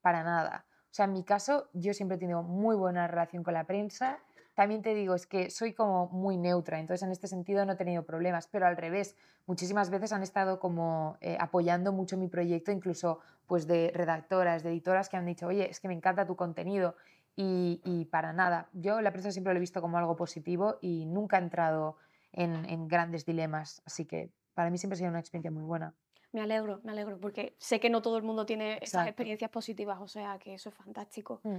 [0.03, 0.67] Para nada.
[0.91, 4.19] O sea, en mi caso, yo siempre he tenido muy buena relación con la prensa
[4.57, 7.77] también te digo, es que soy como muy neutra, entonces en este sentido no he
[7.77, 9.15] tenido problemas, pero al revés,
[9.45, 14.71] muchísimas veces han estado como eh, apoyando mucho mi proyecto, incluso pues de redactoras, de
[14.71, 16.97] editoras que han dicho, oye, es que me encanta tu contenido
[17.37, 18.71] y, para nada.
[18.73, 21.99] Yo la prensa siempre lo he visto como algo positivo y nunca he entrado
[22.33, 25.93] en, grandes dilemas, así que para mí siempre ha sido una experiencia muy buena.
[26.33, 30.01] Me alegro, me alegro, porque sé que no todo el mundo tiene esas experiencias positivas,
[30.01, 31.41] o sea que eso es fantástico.
[31.45, 31.59] Mm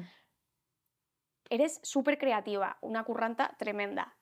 [1.49, 4.15] eres súper creativa, una curranta tremenda.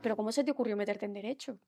[0.00, 1.58] Pero ¿cómo se te ocurrió meterte en derecho?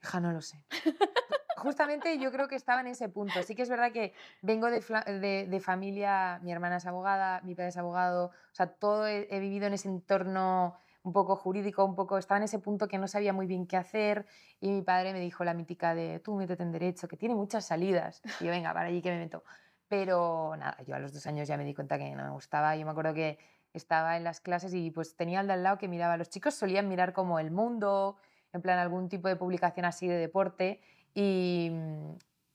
[0.00, 0.62] Ja, no lo sé.
[1.56, 3.42] Justamente yo creo que estaba en ese punto.
[3.42, 7.76] Sí que es verdad que vengo de, familia, mi hermana es abogada, mi padre es
[7.76, 12.38] abogado, o sea, todo he, vivido en ese entorno un poco jurídico, un poco, estaba
[12.38, 14.26] en ese punto que no sabía muy bien qué hacer
[14.60, 17.66] y mi padre me dijo la mítica de tú métete en derecho, que tiene muchas
[17.66, 18.22] salidas.
[18.40, 19.42] Y yo, venga, para allí que me meto.
[19.88, 22.76] Pero nada, yo a los dos años ya me di cuenta que no me gustaba.
[22.76, 23.38] Yo me acuerdo que
[23.78, 26.16] estaba en las clases y pues tenía al de al lado que miraba.
[26.16, 28.16] Los chicos solían mirar como El Mundo,
[28.52, 30.80] en plan algún tipo de publicación así de deporte
[31.14, 31.72] y,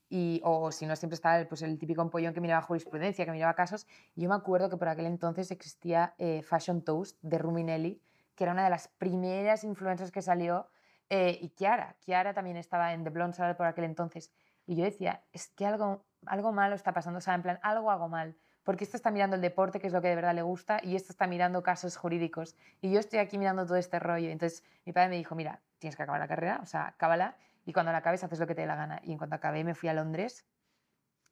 [0.08, 3.32] y o si no siempre estaba el, pues, el típico empollón que miraba jurisprudencia, que
[3.32, 3.86] miraba casos.
[4.14, 8.00] Y yo me acuerdo que por aquel entonces existía eh, Fashion Toast de Ruminelli,
[8.34, 10.68] que era una de las primeras influencers que salió,
[11.10, 11.96] eh, y Kiara.
[12.00, 14.32] Kiara también estaba en The Blonde Salad por aquel entonces.
[14.66, 17.90] Y yo decía, es que algo, algo malo está pasando, o sea, en plan, algo
[17.90, 20.42] hago mal porque esto está mirando el deporte, que es lo que de verdad le
[20.42, 22.56] gusta, y esto está mirando casos jurídicos.
[22.80, 24.30] Y yo estoy aquí mirando todo este rollo.
[24.30, 27.72] Entonces mi padre me dijo, mira, tienes que acabar la carrera, o sea, acábala, y
[27.72, 29.00] cuando la acabes haces lo que te dé la gana.
[29.04, 30.46] Y en cuanto acabé me fui a Londres,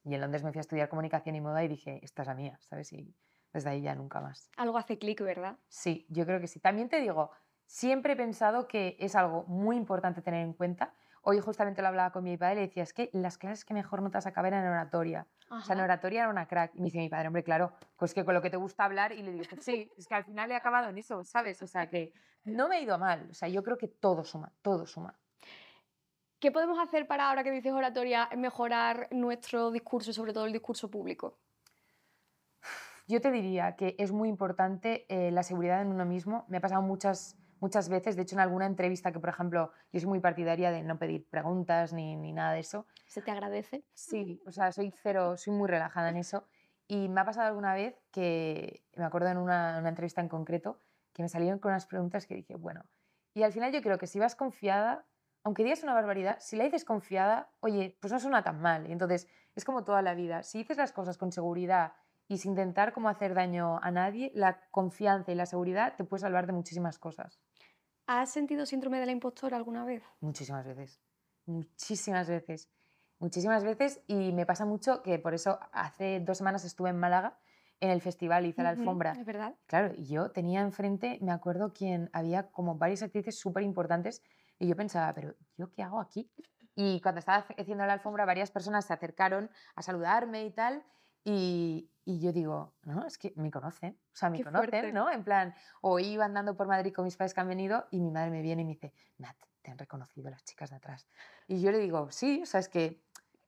[0.03, 2.35] y en Londres me fui a estudiar comunicación y moda y dije, esta es la
[2.35, 2.91] mía, ¿sabes?
[2.93, 3.15] Y
[3.53, 4.49] desde ahí ya nunca más.
[4.57, 5.57] Algo hace clic, ¿verdad?
[5.69, 6.59] Sí, yo creo que sí.
[6.59, 7.31] También te digo,
[7.65, 10.93] siempre he pensado que es algo muy importante tener en cuenta.
[11.25, 13.73] Hoy justamente lo hablaba con mi padre y le decía, es que las clases que
[13.73, 15.25] mejor notas acabé eran en oratoria.
[15.49, 16.75] O sea, en oratoria era una crack.
[16.75, 19.13] Y me dice mi padre, hombre, claro, pues que con lo que te gusta hablar.
[19.13, 21.61] Y le digo, sí, es que al final he acabado en eso, ¿sabes?
[21.61, 22.11] O sea, que
[22.43, 23.29] no me ha ido mal.
[23.31, 25.17] O sea, yo creo que todo suma, todo suma.
[26.39, 30.91] ¿Qué podemos hacer para, ahora que dices oratoria, mejorar nuestro discurso, sobre todo el discurso
[30.91, 31.39] público?
[33.07, 36.43] Yo te diría que es muy importante eh, la seguridad en uno mismo.
[36.49, 39.99] Me ha pasado muchas muchas veces, de hecho en alguna entrevista que, por ejemplo, yo
[40.01, 42.85] soy muy partidaria de no pedir preguntas ni, ni nada de eso.
[43.07, 43.85] ¿Se te agradece?
[43.93, 46.45] Sí, o sea, soy cero, soy muy relajada en eso.
[46.89, 50.81] Y me ha pasado alguna vez que, me acuerdo en una, una entrevista en concreto,
[51.13, 52.83] que me salieron con unas preguntas que dije, bueno,
[53.33, 55.05] y al final yo creo que si vas confiada,
[55.45, 58.89] aunque digas una barbaridad, si la dices confiada, oye, pues no suena tan mal.
[58.89, 60.43] Y entonces es como toda la vida.
[60.43, 61.93] Si dices las cosas con seguridad
[62.27, 66.19] y sin intentar como hacer daño a nadie, la confianza y la seguridad te puede
[66.19, 67.39] salvar de muchísimas cosas.
[68.05, 70.03] ¿Has sentido síndrome de la impostora alguna vez?
[70.19, 70.99] Muchísimas veces,
[71.45, 72.69] muchísimas veces,
[73.19, 77.39] muchísimas veces y me pasa mucho que por eso hace dos semanas estuve en Málaga
[77.79, 79.13] en el festival, hice la alfombra.
[79.13, 79.55] Es verdad.
[79.67, 84.21] Claro, y yo tenía enfrente, me acuerdo, quien había como varias actrices súper importantes
[84.59, 86.29] y yo pensaba, pero ¿yo qué hago aquí?
[86.75, 90.83] Y cuando estaba haciendo la alfombra, varias personas se acercaron a saludarme y tal.
[91.23, 95.09] Y, y yo digo, no, es que me conocen, o sea, me conocen, ¿no?
[95.09, 98.11] En plan, o iba andando por Madrid con mis padres que han venido y mi
[98.11, 101.07] madre me viene y me dice, Nat, te han reconocido las chicas de atrás.
[101.47, 103.03] Y yo le digo, sí, o sea, es que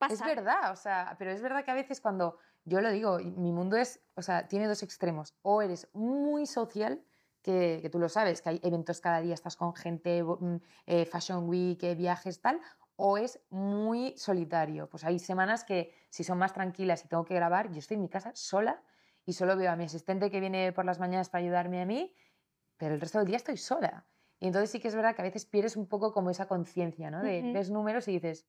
[0.10, 3.52] es verdad, o sea, pero es verdad que a veces cuando yo lo digo, mi
[3.52, 7.04] mundo es, o sea, tiene dos extremos, o eres muy social,
[7.42, 10.56] que, que, tú lo sabes, que hay eventos cada día, estás con gente, mm,
[10.88, 12.60] eh, Fashion Week, eh, viajes, tal,
[12.96, 14.90] o es muy solitario.
[14.90, 18.02] Pues hay semanas que si son más tranquilas y tengo que grabar, yo estoy en
[18.02, 18.82] mi casa sola
[19.26, 22.16] y solo veo a mi asistente que viene por las mañanas para ayudarme a mí,
[22.78, 24.08] pero el resto del día estoy sola.
[24.40, 27.12] Y entonces sí que es verdad que a veces pierdes un poco como esa conciencia,
[27.12, 27.22] ¿no?
[27.22, 28.48] De ves números y dices,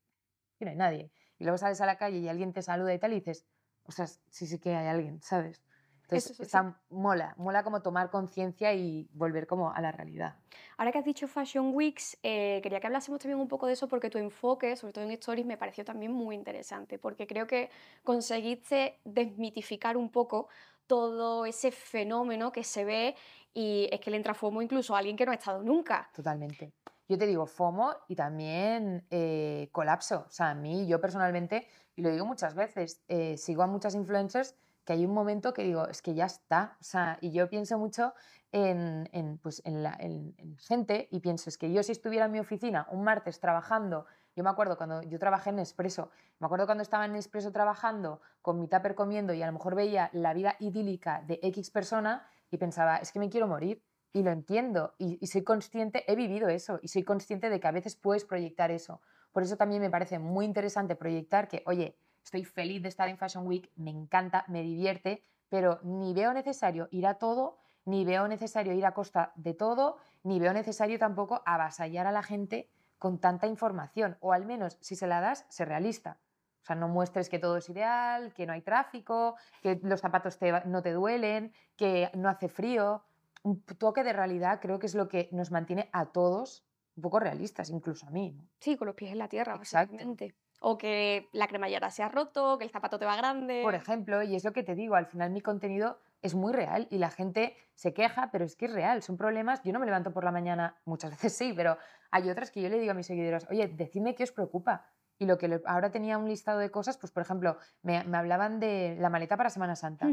[0.60, 1.10] no hay nadie.
[1.38, 3.48] Y luego sales a la calle y alguien te saluda y tal y dices,
[3.82, 5.60] o sea, sí, sí que hay alguien, ¿sabes?
[6.08, 10.36] Entonces, está, mola, mola como tomar conciencia y volver como a la realidad.
[10.76, 13.88] Ahora que has dicho Fashion Weeks, eh, quería que hablásemos también un poco de eso
[13.88, 17.70] porque tu enfoque, sobre todo en Stories, me pareció también muy interesante, porque creo que
[18.04, 20.48] conseguiste desmitificar un poco
[20.86, 23.16] todo ese fenómeno que se ve
[23.52, 26.08] y es que le entra FOMO incluso a alguien que no ha estado nunca.
[26.14, 26.72] Totalmente.
[27.08, 30.26] Yo te digo FOMO y también eh, colapso.
[30.28, 31.66] O sea, a mí, yo personalmente,
[31.96, 35.64] y lo digo muchas veces, eh, sigo a muchas influencers que hay un momento que
[35.64, 36.76] digo, es que ya está.
[36.80, 38.14] O sea, y yo pienso mucho
[38.52, 42.32] en, en pues, en, la, en, gente y pienso, es que yo si estuviera en
[42.32, 46.66] mi oficina un martes trabajando, yo me acuerdo cuando yo trabajé en Nespresso, me acuerdo
[46.66, 50.32] cuando estaba en Nespresso trabajando con mi tupper comiendo y a lo mejor veía la
[50.32, 53.82] vida idílica de X persona y pensaba, es que me quiero morir.
[54.12, 57.68] Y lo entiendo y, y soy consciente, he vivido eso y soy consciente de que
[57.68, 59.02] a veces puedes proyectar eso.
[59.32, 63.16] Por eso también me parece muy interesante proyectar que, oye, estoy feliz de estar en
[63.16, 68.26] Fashion Week, me encanta, me divierte, pero ni veo necesario ir a todo, ni veo
[68.26, 73.20] necesario ir a costa de todo, ni veo necesario tampoco avasallar a la gente con
[73.20, 76.18] tanta información, o al menos si se la das, se realista.
[76.62, 80.36] O sea, no muestres que todo es ideal, que no hay tráfico, que los zapatos
[80.64, 83.04] no te duelen, que no hace frío.
[83.44, 87.20] Un toque de realidad creo que es lo que nos mantiene a todos un poco
[87.20, 88.32] realistas, incluso a mí.
[88.32, 88.48] ¿no?
[88.58, 92.58] Sí, con los pies en la tierra, exactamente o que la cremallera se ha roto,
[92.58, 93.62] que el zapato te va grande.
[93.62, 96.88] Por ejemplo, y es lo que te digo, al final mi contenido es muy real
[96.90, 99.62] y la gente se queja, pero es que es real, son problemas.
[99.62, 101.76] Yo no me levanto por la mañana, muchas veces sí, pero
[102.10, 104.86] hay otras que yo le digo a mis seguidores, oye, decidme qué os preocupa.
[105.18, 108.96] Y lo que ahora tenía un listado de cosas, pues por ejemplo, me, hablaban de
[109.00, 110.06] la maleta para Semana Santa.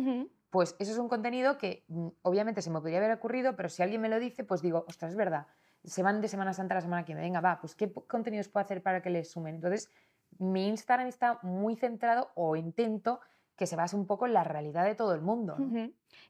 [0.50, 3.84] Pues eso es un contenido que mm, obviamente se me podría haber ocurrido, pero si
[3.84, 5.48] alguien me lo dice, pues digo, ostras, es verdad.
[5.84, 8.48] Se van de Semana Santa a la semana que viene, venga, va, pues qué contenidos
[8.48, 9.56] puedo hacer para que les sumen.
[9.56, 9.90] Entonces,
[10.40, 13.20] mi Instagram está muy centrado o intento
[13.56, 15.56] que se base un poco en la realidad de todo el mundo.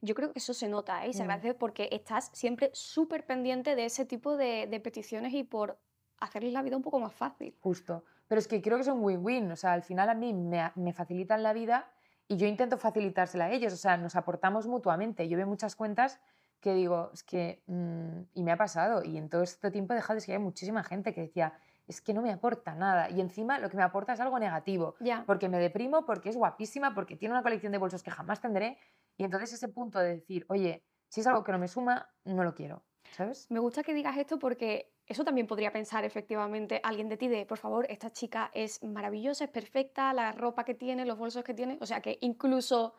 [0.01, 1.09] Yo creo que eso se nota ¿eh?
[1.09, 1.23] y se mm.
[1.23, 5.79] agradece porque estás siempre súper pendiente de ese tipo de, peticiones y por
[6.19, 7.55] hacerles la vida un poco más fácil.
[7.61, 8.03] Justo.
[8.27, 9.51] Pero es que creo que es un win-win.
[9.51, 11.89] O sea, al final a mí me, me, facilitan la vida
[12.27, 13.73] y yo intento facilitársela a ellos.
[13.73, 15.27] O sea, nos aportamos mutuamente.
[15.29, 16.19] Yo veo muchas cuentas
[16.63, 19.97] que digo, es que, mm, y me ha pasado, y en todo este tiempo he
[19.97, 21.53] dejado de seguir muchísima gente que decía,
[21.87, 23.09] es que no me aporta nada.
[23.09, 24.95] Y encima lo que me aporta es algo negativo.
[25.25, 28.77] Porque me deprimo, porque es guapísima, porque tiene una colección de bolsos que jamás tendré.
[29.17, 32.43] Y entonces ese punto de decir, oye, si es algo que no me suma, no
[32.43, 32.83] lo quiero.
[33.11, 33.51] ¿Sabes?
[33.51, 37.45] Me gusta que digas esto porque eso también podría pensar efectivamente alguien de ti de,
[37.45, 41.53] por favor, esta chica es maravillosa, es perfecta, la ropa que tiene, los bolsos que
[41.53, 41.77] tiene.
[41.81, 42.95] O sea que incluso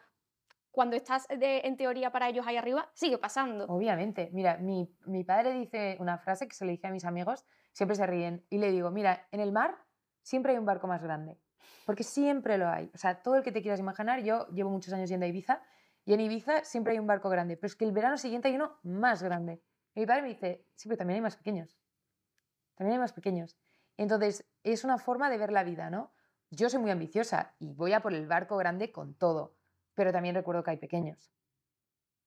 [0.71, 3.65] cuando estás de, en teoría para ellos ahí arriba, sigue pasando.
[3.67, 4.29] Obviamente.
[4.33, 7.97] Mira, mi, mi padre dice una frase que se le dije a mis amigos siempre
[7.97, 8.47] se ríen.
[8.49, 9.77] Y le digo, mira, en el mar
[10.23, 11.39] siempre hay un barco más grande,
[11.85, 12.91] porque siempre lo hay.
[12.95, 15.61] O sea, todo el que te quieras imaginar, yo llevo muchos años yendo a Ibiza,
[16.07, 18.55] y en Ibiza siempre hay un barco grande, pero es que el verano siguiente hay
[18.55, 19.63] uno más grande.
[19.95, 21.79] Y mi padre me dice, sí, pero también hay más pequeños.
[22.75, 23.59] También hay más pequeños.
[23.97, 26.13] Entonces, es una forma de ver la vida, ¿no?
[26.51, 29.57] Yo soy muy ambiciosa y voy a por el barco grande con todo,
[29.95, 31.33] pero también recuerdo que hay pequeños.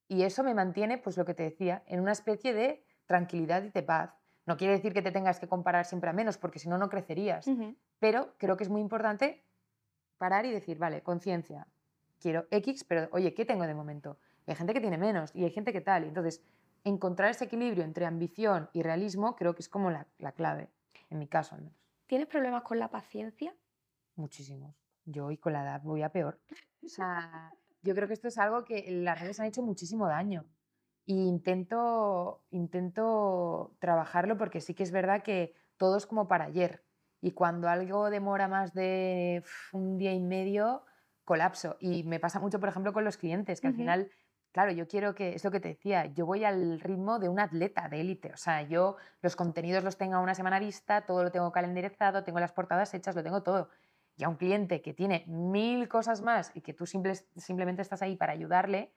[0.07, 3.69] Y eso me mantiene, pues lo que te decía, en una especie de tranquilidad y
[3.69, 4.17] de paz.
[4.47, 6.89] No quiere decir que te tengas que comparar siempre a menos, porque si no, no
[6.89, 7.47] crecerías.
[7.99, 9.43] Pero creo que es muy importante
[10.17, 11.67] parar y decir, vale, conciencia,
[12.19, 14.17] quiero X, pero oye, ¿qué tengo de momento?
[14.47, 16.05] hay gente que tiene menos y hay gente que tal.
[16.05, 16.41] entonces,
[16.85, 20.69] encontrar ese equilibrio entre ambición y realismo creo que es como la, la clave,
[21.09, 21.77] en mi caso al menos.
[22.07, 23.53] ¿Tienes problemas con la paciencia?
[24.15, 24.73] Muchísimos.
[25.03, 26.39] Yo hoy con la edad voy a peor.
[26.83, 30.45] O sea, yo creo que esto es algo que las redes han hecho muchísimo daño.
[31.07, 36.83] E intento, intento trabajarlo porque sí que es verdad que todo es como para ayer.
[37.21, 40.83] Y cuando algo demora más de un día y medio,
[41.25, 41.77] colapso.
[41.79, 44.11] Y me pasa mucho, por ejemplo, con los clientes, que al final
[44.57, 47.39] claro, yo quiero que, es lo que te decía, yo voy al ritmo de un
[47.39, 51.31] atleta de élite, o sea, yo los contenidos los tengo una semana vista, todo lo
[51.31, 53.69] tengo calendarizado, tengo las portadas hechas, lo tengo todo.
[54.15, 58.15] Y a un cliente que tiene mil cosas más y que tú simplemente estás ahí
[58.15, 58.95] para ayudarle,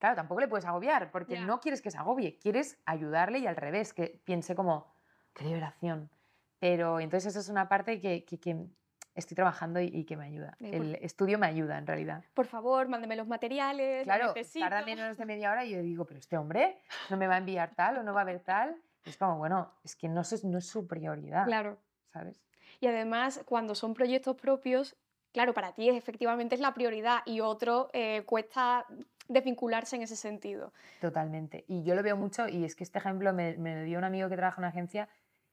[0.00, 3.54] claro, tampoco le puedes agobiar, porque no quieres que se agobie, quieres ayudarle y al
[3.54, 4.92] revés, que piense como,
[5.34, 6.10] qué liberación.
[6.58, 8.66] Pero entonces eso es una parte que, que, que
[9.14, 10.56] estoy trabajando y, que me ayuda.
[10.58, 12.24] El estudio me ayuda en realidad.
[12.34, 14.04] Por favor, mándeme los materiales.
[14.04, 16.78] Claro, tarda menos de media hora y yo digo, pero este hombre
[17.08, 18.76] no me va a enviar tal o no va a ver tal.
[19.04, 21.44] Es como, bueno, es que no es, no es su prioridad.
[21.44, 21.78] Claro.
[22.12, 22.42] ¿Sabes?
[22.80, 24.96] Y además, cuando son proyectos propios,
[25.32, 28.86] claro, para ti efectivamente es la prioridad y otro eh, cuesta
[29.28, 30.72] desvincularse en ese sentido.
[31.00, 31.64] Totalmente.
[31.68, 34.28] Y yo lo veo mucho y es que este ejemplo me, me dio un amigo
[34.28, 35.08] que trabaja en una agencia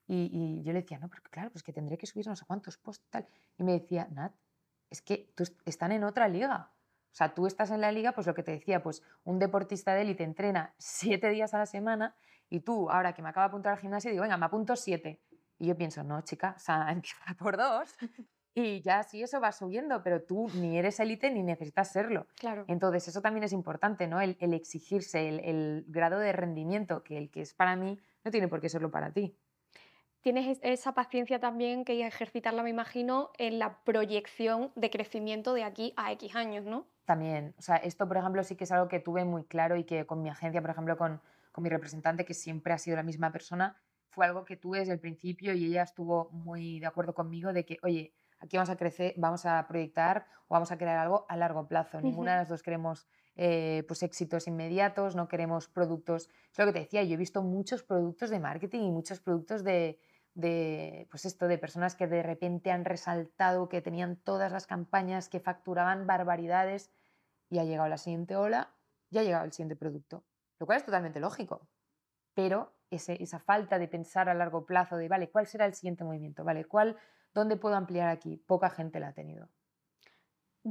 [0.07, 2.77] y, yo le decía, no, porque claro, pues que tendré que subir no sé cuántos
[2.77, 3.27] posts tal.
[3.57, 4.33] Y me decía, Nat,
[4.89, 6.71] es que tú están en otra liga.
[7.11, 9.93] O sea, tú estás en la liga, pues lo que te decía, pues un deportista
[9.93, 12.15] de élite entrena siete días a la semana
[12.49, 15.21] y tú, ahora que me acaba de apuntar al gimnasio, digo, venga, me apunto siete.
[15.59, 17.93] Y yo pienso, no, chica, o sea, empieza por dos.
[18.59, 22.25] Y ya sí, eso va subiendo, pero tú ni eres élite ni necesitas serlo.
[22.33, 22.65] Claro.
[22.67, 24.19] Entonces, eso también es importante, ¿no?
[24.19, 28.31] El, el exigirse, el, el, grado de rendimiento, que el que es para mí no
[28.31, 29.37] tiene por qué serlo para ti
[30.21, 35.93] tienes esa paciencia también que ejercitarla, me imagino, en la proyección de crecimiento de aquí
[35.95, 36.85] a X años, ¿no?
[37.05, 39.85] También, o sea, esto, por ejemplo, sí que es algo que tuve muy claro y
[39.85, 41.21] que con mi agencia, por ejemplo, con,
[41.53, 43.77] con mi representante, que siempre ha sido la misma persona,
[44.09, 47.63] fue algo que tuve desde el principio y ella estuvo muy de acuerdo conmigo de
[47.63, 51.37] que, oye, aquí vamos a crecer, vamos a proyectar o vamos a crear algo a
[51.37, 52.01] largo plazo.
[52.01, 56.29] Ninguna de las dos queremos eh, pues éxitos inmediatos, no queremos productos.
[56.51, 59.63] Es lo que te decía, yo he visto muchos productos de marketing y muchos productos
[59.63, 59.99] de,
[60.33, 65.29] de, pues esto, de personas que de repente han resaltado, que tenían todas las campañas,
[65.29, 66.91] que facturaban barbaridades
[67.49, 68.73] y ha llegado la siguiente ola,
[69.09, 70.23] ya ha llegado el siguiente producto.
[70.59, 71.67] Lo cual es totalmente lógico.
[72.33, 76.43] Pero esa falta de pensar a largo plazo de, vale, ¿cuál será el siguiente movimiento?
[76.43, 76.97] Vale, ¿cuál,
[77.37, 78.37] ¿dónde puedo ampliar aquí?
[78.37, 79.47] Poca gente la ha tenido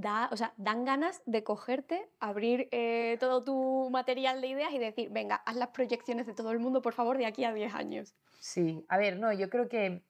[0.01, 4.79] da, o sea, dan ganas de cogerte, abrir eh, todo tu material de ideas y
[4.79, 7.75] decir, venga, haz las proyecciones de todo el mundo, por favor, de aquí a 10
[7.75, 8.15] años.
[8.39, 10.03] Sí, a ver, no, yo creo que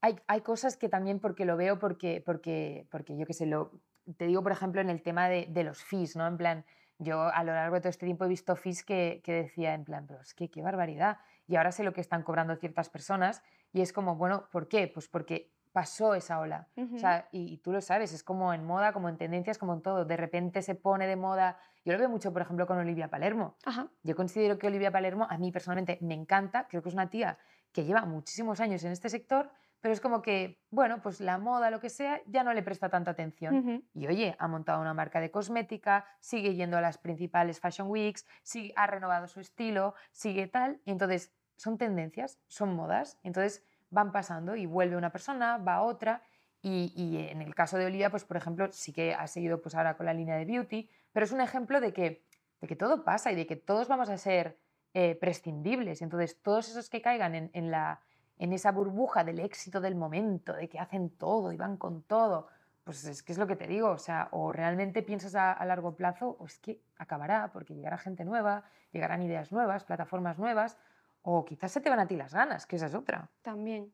[0.00, 3.72] hay, hay cosas que también porque lo veo, porque, porque, porque yo qué sé, lo,
[4.16, 6.26] te digo, por ejemplo, en el tema de, de, los fees, ¿no?
[6.26, 6.64] En plan,
[6.98, 9.84] yo a lo largo de todo este tiempo he visto fees que, que decía, en
[9.84, 11.18] plan, pero es que qué barbaridad.
[11.48, 13.42] Y ahora sé lo que están cobrando ciertas personas
[13.72, 14.88] y es como, bueno, ¿por qué?
[14.88, 16.68] Pues porque pasó esa ola.
[16.76, 19.82] o sea, y, tú lo sabes, es como en moda, como en tendencias, como en
[19.82, 20.04] todo.
[20.04, 21.58] De repente se pone de moda.
[21.84, 23.56] Yo lo veo mucho, por ejemplo, con Olivia Palermo.
[24.02, 26.66] Yo considero que Olivia Palermo, a mí personalmente, me encanta.
[26.68, 27.38] Creo que es una tía
[27.72, 29.50] que lleva muchísimos años en este sector,
[29.80, 32.88] pero es como que, bueno, pues la moda, lo que sea, ya no le presta
[32.88, 33.84] tanta atención.
[33.94, 38.26] Y oye, ha montado una marca de cosmética, sigue yendo a las principales Fashion Weeks,
[38.42, 40.80] sigue, ha renovado su estilo, sigue tal.
[40.84, 43.18] Y entonces, son tendencias, son modas.
[43.22, 46.22] Entonces, van pasando y vuelve una persona, va otra.
[46.62, 49.96] Y, en el caso de Olivia, pues por ejemplo, sí que ha seguido pues ahora
[49.96, 52.24] con la línea de beauty, pero es un ejemplo de que,
[52.62, 54.58] de que todo pasa y de que todos vamos a ser
[54.94, 56.00] eh, prescindibles.
[56.00, 58.00] Entonces, todos esos que caigan en, la,
[58.38, 62.48] en esa burbuja del éxito del momento, de que hacen todo y van con todo,
[62.84, 65.64] pues es que es lo que te digo, o sea, o realmente piensas a, a
[65.66, 70.78] largo plazo o es que acabará porque llegará gente nueva, llegarán ideas nuevas, plataformas nuevas,
[71.22, 73.30] o quizás se te van a ti las ganas, que esa es otra.
[73.42, 73.92] También.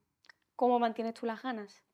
[0.55, 1.85] ¿Cómo mantienes tú las ganas?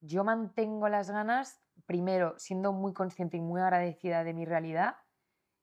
[0.00, 4.96] Yo mantengo las ganas, primero, siendo muy consciente y muy agradecida de mi realidad,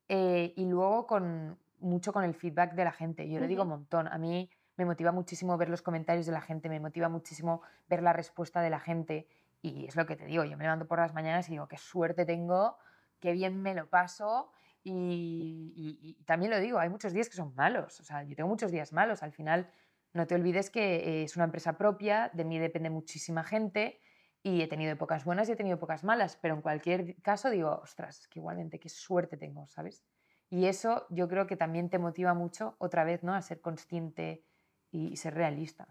[0.10, 3.30] eh, y luego con mucho con el feedback de la gente.
[3.30, 4.08] Yo le digo un montón.
[4.08, 8.02] A mí me motiva muchísimo ver los comentarios de la gente, me motiva muchísimo ver
[8.02, 9.28] la respuesta de la gente.
[9.62, 11.78] Y es lo que te digo, yo me levanto por las mañanas y digo, qué
[11.78, 12.78] suerte tengo,
[13.20, 14.52] qué bien me lo paso
[14.84, 18.72] y, también lo digo, hay muchos días que son malos, o sea, yo tengo muchos
[18.72, 19.70] días malos, al final
[20.14, 24.00] no te olvides que es una empresa propia, de mí depende muchísima gente
[24.44, 27.80] y he tenido épocas buenas y he tenido épocas malas, pero en cualquier caso digo,
[27.82, 30.04] ostras, que igualmente qué suerte tengo, ¿sabes?
[30.50, 33.34] Y eso yo creo que también te motiva mucho otra vez, ¿no?
[33.34, 34.46] A ser consciente
[34.92, 35.88] y, ser realista.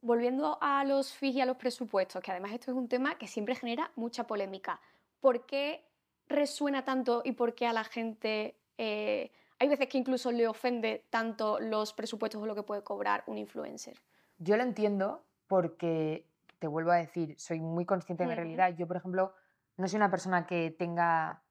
[0.00, 3.26] Volviendo a los fees y a los presupuestos, que además esto es un tema que
[3.26, 4.80] siempre genera mucha polémica.
[5.18, 5.91] ¿Por qué
[6.28, 11.06] resuena tanto y por qué a la gente eh, hay veces que incluso le ofende
[11.08, 13.96] tanto los presupuestos o lo que puede cobrar un influencer?
[14.38, 16.26] Yo lo entiendo porque,
[16.58, 18.74] te vuelvo a decir, soy muy consciente de mi realidad.
[18.76, 19.34] Yo, por ejemplo,
[19.76, 21.42] no soy una persona que tenga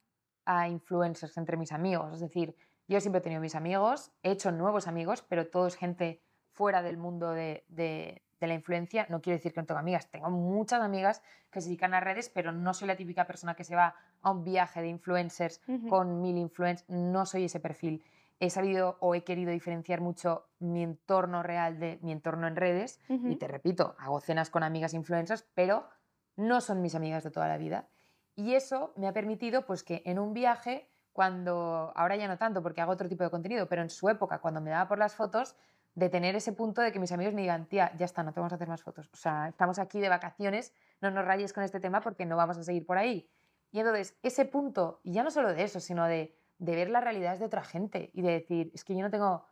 [0.45, 2.13] a influencers entre mis amigos.
[2.13, 2.55] Es decir,
[2.87, 6.81] yo siempre he tenido mis amigos, he hecho nuevos amigos, pero todo es gente fuera
[6.81, 9.05] del mundo de, la influencia.
[9.09, 12.29] No quiero decir que no tengo amigas, tengo muchas amigas que se dedican a redes,
[12.29, 16.21] pero no soy la típica persona que se va a un viaje de influencers con
[16.21, 18.03] mil influencers, no soy ese perfil.
[18.39, 22.99] He sabido o he querido diferenciar mucho mi entorno real de mi entorno en redes
[23.07, 25.87] y te repito, hago cenas con amigas influencers, pero
[26.35, 27.87] no son mis amigas de toda la vida.
[28.35, 32.63] Y eso me ha permitido pues que en un viaje, cuando, ahora ya no tanto
[32.63, 35.13] porque hago otro tipo de contenido, pero en su época, cuando me daba por las
[35.13, 35.55] fotos,
[35.93, 38.39] de tener ese punto de que mis amigos me digan, tía, ya está, no te
[38.39, 39.09] vamos a hacer más fotos.
[39.13, 42.57] O sea, estamos aquí de vacaciones, no nos rayes con este tema porque no vamos
[42.57, 43.29] a seguir por ahí.
[43.71, 47.03] Y entonces, ese punto, y ya no solo de eso, sino de, de ver las
[47.03, 49.45] realidades de otra gente y de decir, es que yo no tengo,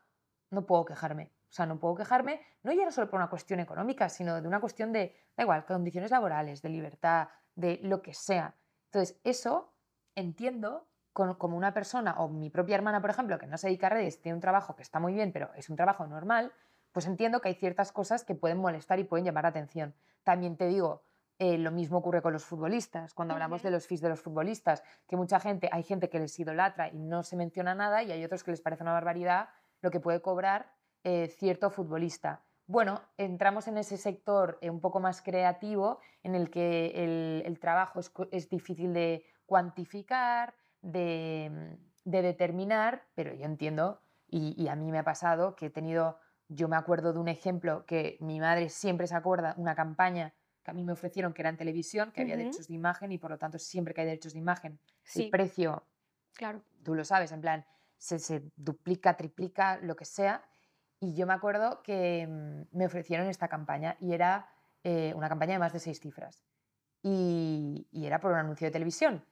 [0.49, 1.31] no puedo quejarme.
[1.49, 4.47] O sea, no puedo quejarme, no ya no solo por una cuestión económica, sino de
[4.47, 8.55] una cuestión de, da igual, condiciones laborales, de libertad, de lo que sea.
[8.85, 9.73] Entonces, eso
[10.15, 13.89] entiendo como una persona, o mi propia hermana, por ejemplo, que no se dedica a
[13.89, 16.51] redes, tiene un trabajo que está muy bien, pero es un trabajo normal,
[16.91, 19.93] pues entiendo que hay ciertas cosas que pueden molestar y pueden llamar la atención.
[20.23, 21.03] También te digo,
[21.39, 23.13] eh, lo mismo ocurre con los futbolistas.
[23.13, 26.37] Cuando hablamos de los fees de los futbolistas, que mucha gente, hay gente que les
[26.39, 29.49] idolatra y no se menciona nada, y hay otros que les parece una barbaridad
[29.81, 32.43] lo que puede cobrar eh, cierto futbolista.
[32.67, 38.01] Bueno, entramos en ese sector eh, un poco más creativo en el que el, trabajo
[38.31, 45.55] es, difícil de cuantificar, de, determinar, pero yo entiendo, y, a mí me ha pasado
[45.55, 49.53] que he tenido, yo me acuerdo de un ejemplo que mi madre siempre se acuerda,
[49.57, 52.73] una campaña que a mí me ofrecieron que era en televisión, que había derechos de
[52.73, 54.79] imagen y por lo tanto siempre que hay derechos de imagen,
[55.15, 55.87] el precio,
[56.33, 56.61] claro.
[56.83, 57.65] tú lo sabes, en plan,
[57.97, 60.43] se, se duplica, triplica, lo que sea.
[60.99, 64.49] Y yo me acuerdo que mm, me ofrecieron esta campaña y era
[64.83, 66.43] eh, una campaña de más de seis cifras.
[67.01, 69.23] Y, era por un anuncio de televisión,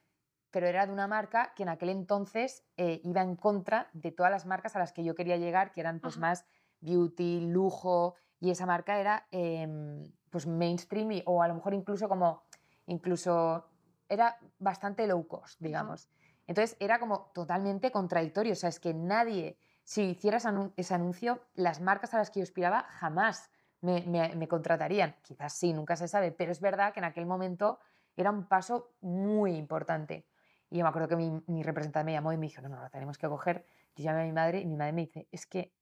[0.50, 4.32] pero era de una marca que en aquel entonces eh, iba en contra de todas
[4.32, 6.44] las marcas a las que yo quería llegar, que eran pues más
[6.80, 12.44] beauty, lujo, y esa marca era em, pues mainstream o a lo mejor incluso como,
[12.86, 13.66] incluso
[14.08, 16.08] era bastante low cost, digamos.
[16.46, 20.46] Entonces era como totalmente contradictorio, o sea, es que nadie si hicieras
[20.76, 25.16] ese anuncio, las marcas a las que yo aspiraba jamás me, contratarían.
[25.22, 27.78] Quizás sí, nunca se sabe, pero es verdad que en aquel momento
[28.14, 30.26] era un paso muy importante.
[30.70, 32.90] Y yo me acuerdo que mi, representante me llamó y me dijo, no, no, la
[32.90, 33.64] tenemos que coger.
[33.96, 35.72] Yo llamé a mi madre y mi madre me dice, es que,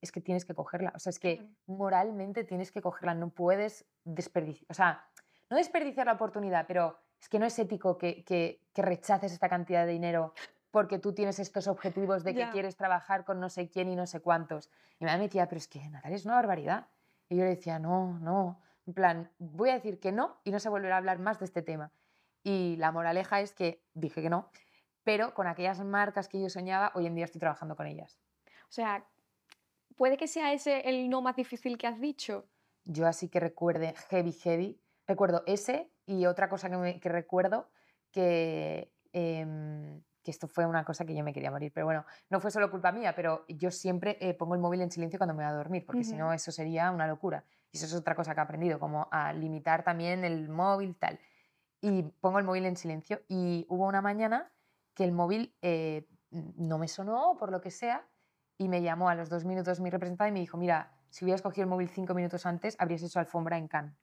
[0.00, 0.92] es que tienes que cogerla.
[0.94, 5.04] O sea, es que moralmente tienes que cogerla, no puedes desperdiciar, o sea,
[5.48, 9.48] no desperdiciar la oportunidad, pero es que no es ético que, que, que rechaces esta
[9.48, 10.32] cantidad de dinero
[10.70, 14.06] porque tú tienes estos objetivos de que quieres trabajar con no sé quién y no
[14.06, 14.70] sé cuántos.
[14.98, 16.86] Y mi madre me decía, pero es que Natalia es una barbaridad.
[17.28, 20.58] Y yo le decía, no, no, en plan, voy a decir que no y no
[20.60, 21.92] se volverá a hablar más de este tema.
[22.42, 24.50] Y la moraleja es que dije que no,
[25.04, 28.20] pero con aquellas marcas que yo soñaba, hoy en día estoy trabajando con ellas.
[28.68, 29.04] O sea,
[29.96, 32.48] ¿puede que sea ese el no más difícil que has dicho?
[32.84, 34.80] Yo así que recuerde heavy, heavy.
[35.06, 37.70] Recuerdo ese y otra cosa que, recuerdo
[38.10, 38.92] que...
[39.12, 41.72] Em, que esto fue una cosa que yo me quería morir.
[41.74, 44.90] Pero bueno, no fue solo culpa mía, pero yo siempre eh, pongo el móvil en
[44.90, 47.44] silencio cuando me voy a dormir, porque si no, eso sería una locura.
[47.72, 51.18] Y eso es otra cosa que he aprendido, como a limitar también el móvil, tal.
[51.80, 53.22] Y pongo el móvil en silencio.
[53.28, 54.52] Y hubo una mañana
[54.94, 58.06] que el móvil eh, no me sonó, por lo que sea,
[58.58, 61.42] y me llamó a los dos minutos mi representante y me dijo: Mira, si hubieras
[61.42, 63.96] cogido el móvil cinco minutos antes, habrías hecho alfombra en Cannes.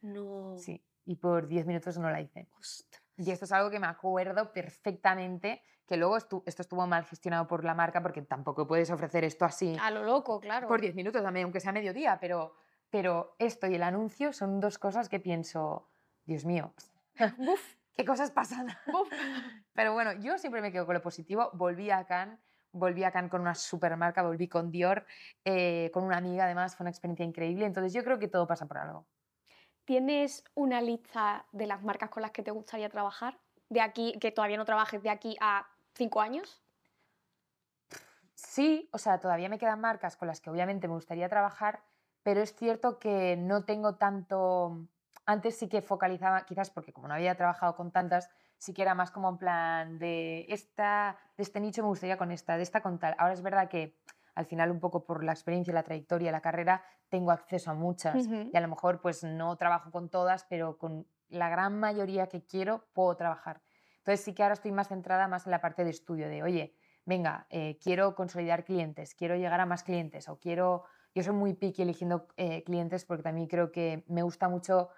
[0.00, 0.56] No.
[0.58, 2.48] Sí, y por diez minutos no la hice.
[3.16, 7.64] Y esto es algo que me acuerdo perfectamente, que luego esto estuvo mal gestionado por
[7.64, 9.76] la marca porque tampoco puedes ofrecer esto así.
[9.80, 10.66] A lo loco, claro.
[10.68, 12.54] Por 10 minutos aunque sea mediodía, pero,
[12.90, 15.88] pero esto y el anuncio son dos cosas que pienso,
[16.24, 16.74] Dios mío,
[17.96, 18.68] ¿qué cosas pasan?
[19.74, 21.50] pero bueno, yo siempre me quedo con lo positivo.
[21.54, 22.38] Volví a Cannes,
[22.72, 25.06] volví a Cannes con una supermarca, volví con Dior,
[25.44, 27.66] eh, con una amiga además, fue una experiencia increíble.
[27.66, 29.06] Entonces yo creo que todo pasa por algo.
[29.84, 33.38] ¿Tienes una lista de las marcas con las que te gustaría trabajar?
[33.68, 36.62] De aquí, que todavía no trabajes de aquí a cinco años.
[38.34, 41.82] Sí, o sea, todavía me quedan marcas con las que obviamente me gustaría trabajar,
[42.22, 44.88] pero es cierto que no tengo tanto.
[45.24, 48.94] Antes sí que focalizaba, quizás porque como no había trabajado con tantas, sí que era
[48.94, 52.80] más como en plan de esta, de este nicho me gustaría con esta, de esta
[52.80, 53.14] con tal.
[53.18, 53.98] Ahora es verdad que
[54.34, 58.26] al final un poco por la experiencia, la trayectoria, la carrera, tengo acceso a muchas
[58.26, 62.44] y a lo mejor pues no trabajo con todas, pero con la gran mayoría que
[62.44, 63.60] quiero puedo trabajar.
[63.98, 66.74] Entonces sí que ahora estoy más centrada más en la parte de estudio, de oye,
[67.04, 70.84] venga, eh, quiero consolidar clientes, quiero llegar a más clientes o quiero...
[71.14, 74.88] Yo soy muy picky eligiendo eh, clientes porque también creo que me gusta mucho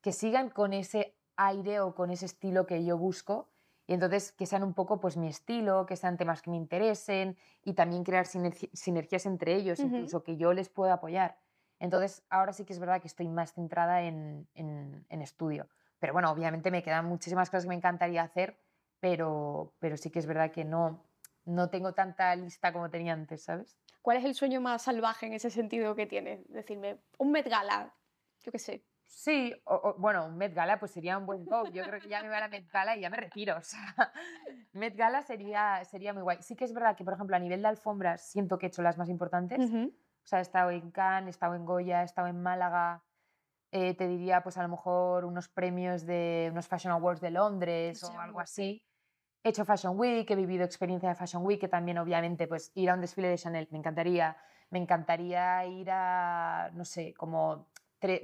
[0.00, 3.48] que sigan con ese aire o con ese estilo que yo busco.
[3.86, 7.36] Y entonces que sean un poco pues mi estilo, que sean temas que me interesen
[7.64, 11.38] y también crear sinergias entre ellos, incluso que yo les pueda apoyar.
[11.80, 15.68] Entonces ahora sí que es verdad que estoy más centrada en, en, estudio.
[15.98, 18.60] Pero bueno, obviamente me quedan muchísimas cosas que me encantaría hacer,
[19.00, 21.02] pero, pero sí que es verdad que no,
[21.44, 23.76] no tengo tanta lista como tenía antes, ¿sabes?
[24.02, 26.48] ¿Cuál es el sueño más salvaje en ese sentido que tienes?
[26.48, 27.92] Decirme, un Met Gala,
[28.40, 28.84] yo qué sé.
[29.10, 31.70] Sí, o, bueno, un Met Gala pues sería un buen top.
[31.72, 33.56] Yo creo que ya me voy a la Met Gala y ya me retiro.
[33.58, 34.12] O sea,
[34.72, 36.38] Met Gala sería, sería muy guay.
[36.40, 38.82] Sí que es verdad que, por ejemplo, a nivel de alfombras siento que he hecho
[38.82, 39.58] las más importantes.
[39.58, 43.02] O sea, he estado en Cannes, he estado en Goya, he estado en Málaga.
[43.72, 48.02] Eh, te diría, pues a lo mejor unos premios de unos Fashion Awards de Londres
[48.04, 48.86] o algo así.
[49.42, 52.90] He hecho Fashion Week, he vivido experiencia de Fashion Week, que también obviamente pues ir
[52.90, 54.36] a un desfile de Chanel me encantaría.
[54.70, 57.66] Me encantaría ir a, no sé, como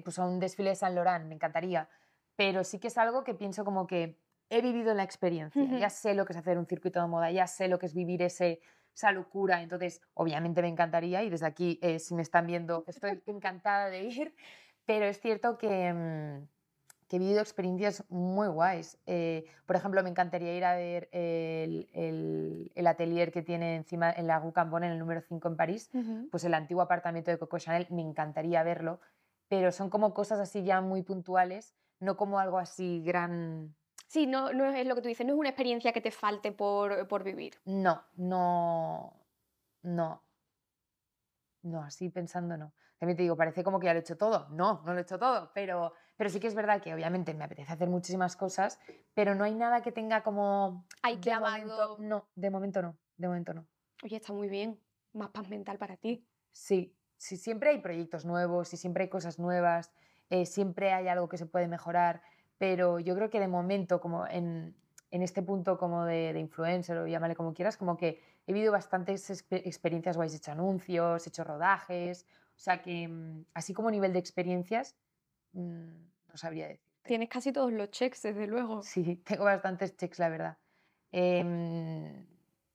[0.05, 1.89] pues a un desfile de Saint Laurent, me encantaría.
[2.37, 4.19] Pero sí que es algo que pienso como que
[4.51, 7.47] he vivido la experiencia, ya sé lo que es hacer un circuito de moda, ya
[7.47, 8.61] sé lo que es vivir ese,
[8.95, 9.63] esa locura.
[9.63, 14.05] Entonces, obviamente me encantaría y desde aquí, eh, si me están viendo, estoy encantada de
[14.05, 14.35] ir.
[14.85, 15.93] Pero es cierto que...
[15.93, 16.49] Mm,
[17.09, 18.99] que he vivido experiencias muy guays.
[19.07, 21.89] Eh, por ejemplo, me encantaría ir a ver el,
[22.75, 25.91] el, atelier que tiene encima en la Rue Cambon, en el número 5 en París,
[26.31, 29.01] pues el antiguo apartamento de Coco Chanel, me encantaría verlo,
[29.49, 33.75] pero son como cosas así ya muy puntuales, no como algo así gran...
[34.09, 36.53] Sí, no, no es lo que tú dices, no es una experiencia que te falte
[36.53, 37.55] por, por vivir.
[37.65, 39.13] No, no,
[39.83, 40.23] no.
[41.63, 42.73] No, así pensando no.
[42.99, 44.49] También te digo, parece como que ya lo he hecho todo.
[44.51, 47.45] No, no lo he hecho todo, pero pero sí que es verdad que obviamente me
[47.45, 48.81] apetece hacer muchísimas cosas,
[49.15, 50.87] pero no hay nada que tenga como...
[51.03, 51.99] Hay clavado...
[52.01, 53.67] no, de momento no, de momento no.
[54.03, 54.81] Oye, está muy bien,
[55.13, 56.27] más paz mental para ti.
[56.53, 59.93] Sí, sí siempre hay proyectos nuevos, y siempre hay cosas nuevas,
[60.31, 62.23] eh, siempre hay algo que se puede mejorar,
[62.59, 64.75] pero yo creo que de momento, como en,
[65.11, 68.73] en este punto como de, de, influencer o llámale como quieras, como que he vivido
[68.73, 73.91] bastantes experiencias guays, he hecho anuncios, he hecho rodajes, o sea que mm, así como
[73.91, 74.97] nivel de experiencias,
[75.57, 76.85] Mm, no sabría decir.
[77.03, 78.83] Tienes casi todos los checks, desde luego.
[78.83, 80.59] Sí, tengo bastantes checks, la verdad.
[81.13, 82.27] Eh,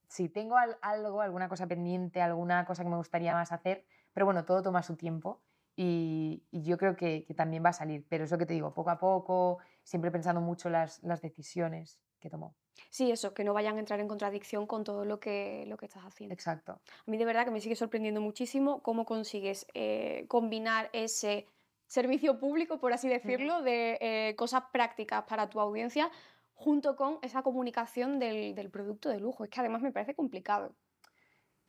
[0.08, 4.46] sí, tengo algo, alguna cosa pendiente, alguna cosa que me gustaría más hacer, pero bueno,
[4.46, 5.42] todo toma su tiempo
[5.76, 8.06] y, yo creo que, también va a salir.
[8.10, 12.30] Pero eso que te digo, poco a poco, siempre pensando mucho las, las decisiones que
[12.30, 12.56] tomo.
[12.90, 15.86] Sí, eso, que no vayan a entrar en contradicción con todo lo que, lo que
[15.86, 16.34] estás haciendo.
[16.34, 16.74] Exacto.
[16.74, 21.48] A mí de verdad que me sigue sorprendiendo muchísimo cómo consigues eh, combinar ese
[21.88, 26.10] servicio público, por así decirlo, de eh, cosas prácticas para tu audiencia,
[26.54, 29.44] junto con esa comunicación del, producto de lujo.
[29.44, 30.74] Es que además me parece complicado.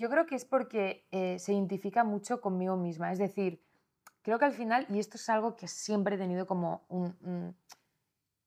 [0.03, 3.13] Yo creo que es porque eh, se identifica mucho conmigo misma.
[3.13, 3.63] Es decir,
[4.23, 7.55] creo que al final, y esto es algo que siempre he tenido como un...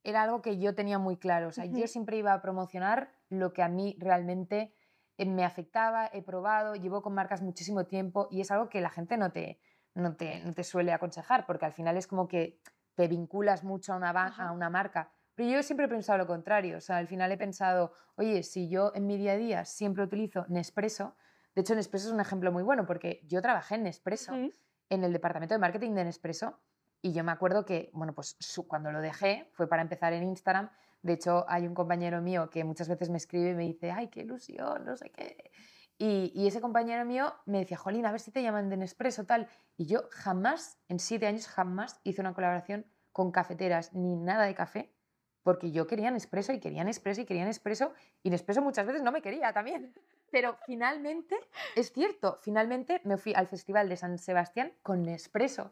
[0.03, 1.47] era algo que yo tenía muy claro.
[1.47, 4.75] O sea, yo siempre iba a promocionar lo que a mí realmente
[5.17, 8.89] eh, me afectaba, he probado, llevo con marcas muchísimo tiempo y es algo que la
[8.89, 9.57] gente no te,
[9.93, 12.59] no te, no te suele aconsejar, porque al final es como que
[12.95, 15.09] te vinculas mucho a una, a una marca.
[15.35, 18.67] Pero yo siempre he pensado lo contrario, o sea, al final he pensado, oye, si
[18.67, 21.15] yo en mi día a día siempre utilizo Nespresso,
[21.55, 25.13] de hecho Nespresso es un ejemplo muy bueno, porque yo trabajé en Nespresso, en el
[25.13, 26.59] departamento de marketing de Nespresso,
[27.01, 28.37] y yo me acuerdo que, bueno, pues
[28.67, 30.69] cuando lo dejé fue para empezar en Instagram,
[31.01, 34.09] de hecho hay un compañero mío que muchas veces me escribe y me dice, ay,
[34.09, 35.51] qué ilusión, no sé qué,
[35.97, 39.47] y, ese compañero mío me decía, Jolín, a ver si te llaman de Nespresso, tal.
[39.77, 44.55] Y yo jamás, en siete años, jamás hice una colaboración con cafeteras ni nada de
[44.55, 44.93] café,
[45.41, 47.93] porque yo quería Nespresso y quería Nespresso y quería Nespresso,
[48.23, 49.93] y Nespresso muchas veces no me quería también.
[50.35, 51.37] Pero finalmente,
[51.77, 55.71] es cierto, finalmente me fui al Festival de San Sebastián con Nespresso.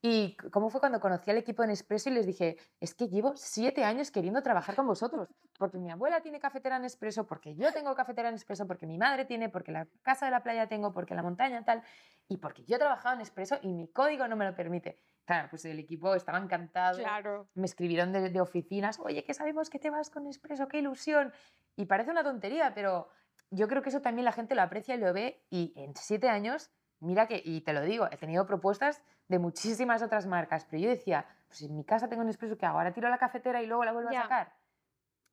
[0.00, 3.36] Y cómo fue cuando conocí al equipo de Nespresso y les dije, es que llevo
[3.36, 5.28] siete años queriendo trabajar con vosotros,
[5.58, 8.96] porque mi abuela tiene cafetera en Nespresso, porque yo tengo cafetera en Nespresso, porque mi
[8.96, 11.82] madre tiene, porque la casa de la playa tengo, porque la montaña tal,
[12.28, 15.02] y porque yo he trabajado en Nespresso y mi código no me lo permite.
[15.26, 16.96] Claro, pues el equipo estaba encantado.
[16.96, 17.50] Claro.
[17.52, 21.30] Me escribieron de, de oficinas, oye, que sabemos que te vas con Nespresso, qué ilusión.
[21.76, 23.10] Y parece una tontería, pero
[23.50, 26.28] yo creo que eso también la gente lo aprecia y lo ve, y en siete
[26.28, 26.70] años
[27.00, 30.88] mira que, y te lo digo, he tenido propuestas de muchísimas otras marcas, pero yo
[30.88, 33.62] decía, pues en mi casa tengo un expreso que hago, ahora tiro a la cafetera
[33.62, 34.52] y luego la vuelvo a sacar.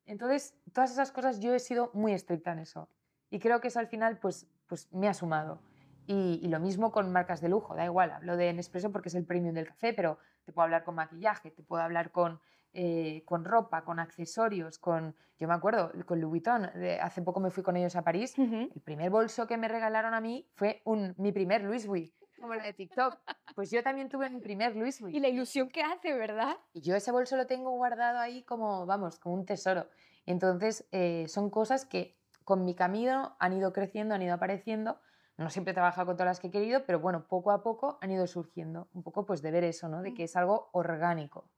[0.05, 2.89] Entonces, todas esas cosas yo he sido muy estricta en eso.
[3.31, 5.61] Y creo que eso al final pues, pues me ha sumado.
[6.05, 9.15] Y, y, lo mismo con marcas de lujo, da igual, hablo de Nespresso porque es
[9.15, 12.39] el premium del café, pero te puedo hablar con maquillaje, te puedo hablar con
[12.75, 16.69] eh, con ropa, con accesorios, con, yo me acuerdo, con Louis Vuitton,
[17.01, 20.21] hace poco me fui con ellos a París, el primer bolso que me regalaron a
[20.21, 22.27] mí fue un, mi primer Louis Vuitton.
[22.39, 23.17] como la de TikTok.
[23.55, 25.17] Pues yo también tuve mi primer Louis Vuitton.
[25.17, 26.57] Y la ilusión que hace, ¿verdad?
[26.73, 29.87] Y yo ese bolso lo tengo guardado ahí como, vamos, como un tesoro.
[30.25, 34.99] Entonces, eh, son cosas que con mi camino han ido creciendo, han ido apareciendo.
[35.37, 37.97] No siempre he trabajado con todas las que he querido, pero bueno, poco a poco
[38.01, 38.89] han ido surgiendo.
[38.93, 40.01] Un poco pues de ver eso, ¿no?
[40.01, 41.49] De que es algo orgánico.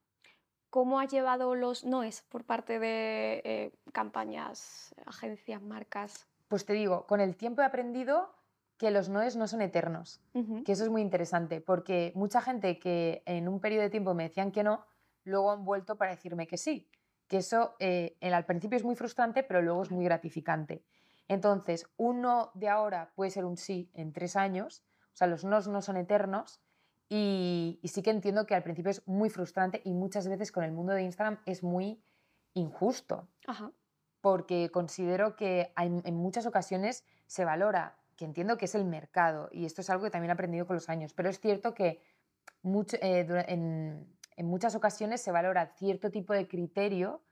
[0.70, 6.28] ¿Cómo has llevado los noes por parte de eh, campañas, agencias, marcas?
[6.47, 8.34] Pues te digo, con el tiempo he aprendido
[8.78, 10.22] que los noes no son eternos,
[10.63, 14.24] que eso es muy interesante, porque mucha gente que en un periodo de tiempo me
[14.24, 14.86] decían que no,
[15.24, 16.88] luego han vuelto para decirme que sí,
[17.28, 20.84] que eso eh, al principio es muy frustrante, pero luego es muy gratificante.
[21.28, 25.43] Entonces, un no de ahora puede ser un sí en tres años, o sea, los
[25.43, 26.61] nos no son eternos,
[27.09, 30.71] y, sí que entiendo que al principio es muy frustrante y muchas veces con el
[30.71, 32.01] mundo de Instagram es muy
[32.53, 33.27] injusto.
[34.21, 39.65] Porque considero que en muchas ocasiones se valora que entiendo que es el mercado y
[39.65, 42.01] esto es algo que también he aprendido con los años, pero es cierto que
[43.01, 47.23] eh, en, muchas ocasiones se valora cierto tipo de criterio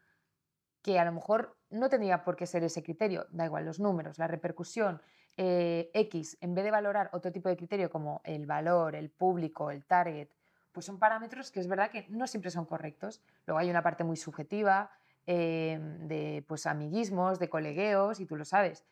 [0.82, 4.20] que a lo mejor no tendría por qué ser ese criterio, da igual, los números,
[4.20, 5.02] la repercusión,
[5.38, 9.72] eh, X, en vez de valorar otro tipo de criterio como el valor, el público,
[9.72, 10.30] el target,
[10.72, 13.22] pues son parámetros que es verdad que no siempre son correctos.
[13.46, 14.92] Luego hay una parte muy subjetiva
[15.26, 18.86] eh, de pues, amiguismos, de colegueos, y tú lo sabes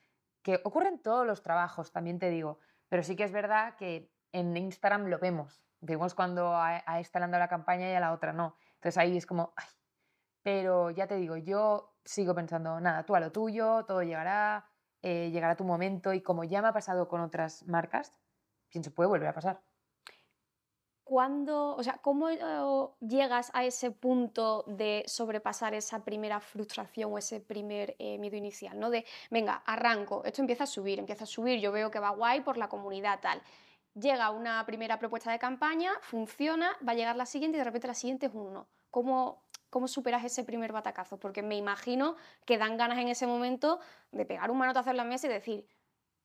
[0.43, 4.11] que ocurre en todos los trabajos, también te digo, pero sí que es verdad que
[4.33, 8.57] en Instagram lo vemos, vemos cuando a, a la campaña y a la otra no.
[8.75, 9.67] Entonces ahí es como, ay,
[10.43, 14.65] pero ya te digo, yo sigo pensando, nada, tú a lo tuyo, todo llegará,
[15.03, 18.13] eh, llegará tu momento y como ya me ha pasado con otras marcas,
[18.69, 19.61] pienso, puede volver a pasar.
[21.03, 22.39] ¿Cuándo, o sea, cómo eh,
[23.01, 28.79] llegas a ese punto de sobrepasar esa primera frustración o ese primer eh, miedo inicial,
[28.79, 28.89] ¿no?
[28.89, 32.39] De, venga, arranco, esto empieza a subir, empieza a subir, yo veo que va guay
[32.39, 33.41] por la comunidad, tal.
[33.95, 37.87] Llega una primera propuesta de campaña, funciona, va a llegar la siguiente y de repente
[37.87, 38.67] la siguiente es uno.
[38.89, 39.43] ¿Cómo,
[39.73, 41.17] ¿Cómo superas ese primer batacazo?
[41.17, 42.15] Porque me imagino
[42.45, 43.79] que dan ganas en ese momento
[44.11, 45.67] de pegar un manotazo en la mesa y decir,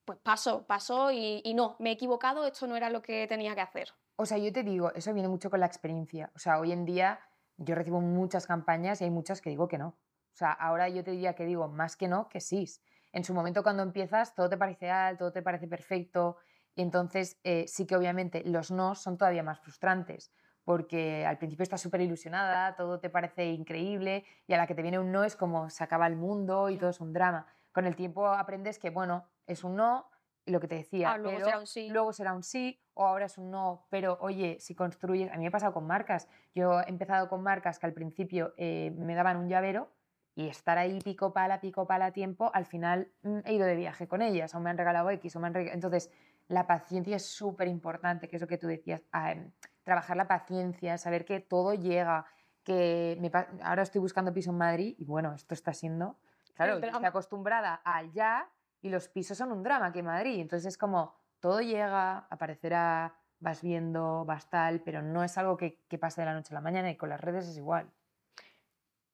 [0.05, 3.63] pues pasó, pasó y no, me he equivocado, esto no era lo que tenía que
[3.63, 3.89] hacer.
[4.17, 6.31] O sea, yo te digo, eso viene mucho con la experiencia.
[6.35, 7.21] O sea, hoy en día
[7.57, 9.89] yo recibo muchas campañas y hay muchas que digo que no.
[9.89, 12.67] O sea, ahora yo te diría que digo más que no que sí.
[13.13, 16.37] En su momento cuando empiezas todo te parece ideal, todo te parece perfecto
[16.75, 20.33] y entonces eh, sí que obviamente los no son todavía más frustrantes
[20.69, 24.83] porque al principio estás súper ilusionada, todo te parece increíble y a la que te
[24.83, 27.47] viene un no es como se acaba el mundo y todo es un drama.
[27.73, 30.11] Con el tiempo aprendes que, bueno, es un no,
[30.45, 31.89] lo que te decía, ah, luego será un sí.
[31.89, 35.41] Luego será un sí o ahora es un no, pero oye, si construyes, a mí
[35.41, 39.15] me ha pasado con marcas, yo he empezado con marcas que al principio eh, me
[39.15, 39.89] daban un llavero
[40.35, 44.07] y estar ahí pico pala, pico pala tiempo, al final mm, he ido de viaje
[44.07, 46.11] con ellas o me han regalado X o me han Entonces,
[46.49, 49.51] la paciencia es súper importante, que es lo que tú decías, em,
[49.89, 52.27] trabajar la paciencia, saber que todo llega,
[52.63, 53.19] que
[53.63, 56.19] ahora estoy buscando piso en Madrid y bueno, esto está siendo,
[56.55, 58.51] claro, estoy acostumbrada al ya
[58.83, 60.41] y los pisos son un drama aquí en Madrid.
[60.41, 65.81] Entonces es como, todo llega, aparecerá, vas viendo, vas tal, pero no es algo que,
[65.89, 67.91] que pase de la noche a la mañana y con las redes es igual.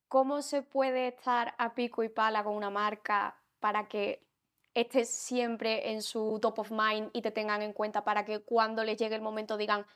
[0.08, 4.26] ¿Cómo se puede estar a pico y pala con una marca para que
[4.74, 8.82] estés siempre en su top of mind y te tengan en cuenta para que cuando
[8.82, 9.86] les llegue el momento digan,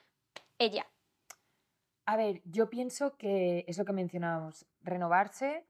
[0.59, 0.87] ella?
[2.07, 5.67] A ver, yo pienso que es lo que mencionábamos, renovarse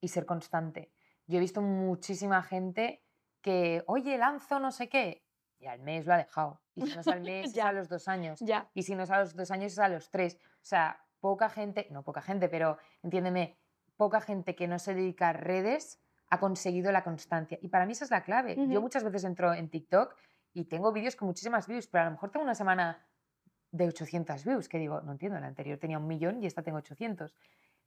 [0.00, 0.92] y ser constante.
[1.26, 3.04] Yo he visto muchísima gente
[3.40, 5.24] que, oye, lanzo no sé qué,
[5.58, 6.60] y al mes lo ha dejado.
[6.74, 7.64] Y si no es al mes, ya.
[7.64, 8.40] es a los dos años.
[8.40, 8.70] Ya.
[8.74, 10.38] Y si no es a los dos años, es a los tres.
[10.56, 13.58] O sea, poca gente, no poca gente, pero entiéndeme,
[13.96, 17.58] poca gente que no se dedica a redes ha conseguido la constancia.
[17.60, 18.56] Y para mí esa es la clave.
[18.68, 20.16] Yo muchas veces entro en TikTok
[20.54, 23.06] y tengo vídeos con muchísimas views, pero a lo mejor tengo una semana
[23.72, 26.78] de 800 views, que digo, no entiendo, la anterior tenía un millón y esta tengo
[26.78, 27.34] 800.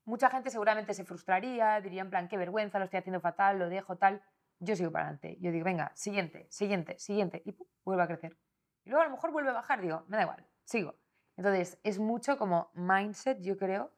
[0.04, 3.70] Mucha gente seguramente se frustraría, diría en plan, qué vergüenza, lo estoy haciendo fatal, lo
[3.70, 4.22] dejo tal
[4.60, 5.38] yo sigo para adelante.
[5.40, 8.38] Yo digo, venga, siguiente, siguiente, siguiente, y vuelve a crecer.
[8.84, 10.96] Y luego a lo mejor vuelve a bajar, digo, me da igual, sigo.
[11.38, 13.92] Entonces, es mucho como mindset, yo creo,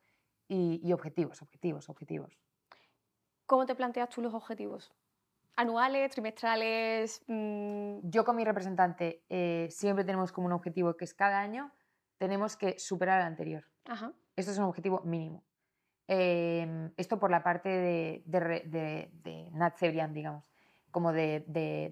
[0.47, 2.39] y, objetivos, objetivos, objetivos.
[3.45, 4.93] ¿Cómo te planteas tú los objetivos?
[5.57, 7.23] ¿Anuales, trimestrales?
[7.27, 7.99] Mm.
[8.03, 11.71] Yo con mi representante eh, siempre tenemos como un objetivo que es cada año
[12.17, 13.65] tenemos que superar el anterior.
[13.85, 14.13] Ajá.
[14.35, 15.43] Esto es un objetivo mínimo.
[16.07, 20.49] Em, esto por la parte de, de, de, Nat Cebrián, digamos,
[20.91, 21.43] como de,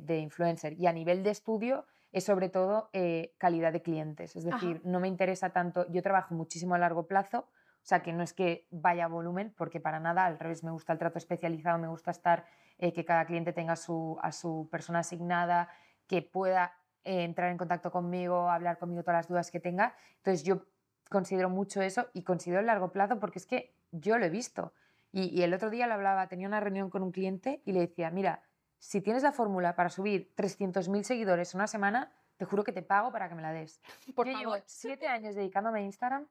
[0.08, 0.74] influencer.
[0.74, 4.36] Y a nivel de estudio es sobre todo eh, calidad de clientes.
[4.36, 8.14] Es decir, no me interesa tanto, yo trabajo muchísimo a largo plazo, o sea que
[8.14, 11.18] no es que vaya a volumen, porque para nada, al revés, me gusta el trato
[11.18, 12.46] especializado, me gusta estar,
[12.78, 15.70] eh, que cada cliente tenga su, a su persona asignada,
[16.08, 16.74] que pueda
[17.04, 19.96] eh, entrar en contacto conmigo, hablar conmigo todas las dudas que tenga.
[20.18, 20.66] Entonces yo
[21.10, 24.74] considero mucho eso y considero el largo plazo porque es que yo lo he visto.
[25.12, 27.80] Y, y el otro día lo hablaba, tenía una reunión con un cliente y le
[27.80, 28.44] decía, mira,
[28.80, 32.82] si tienes la fórmula para subir 300.000 seguidores en una semana, te juro que te
[32.82, 33.82] pago para que me la des.
[34.16, 36.28] Por Yo llevo siete años dedicándome a Instagram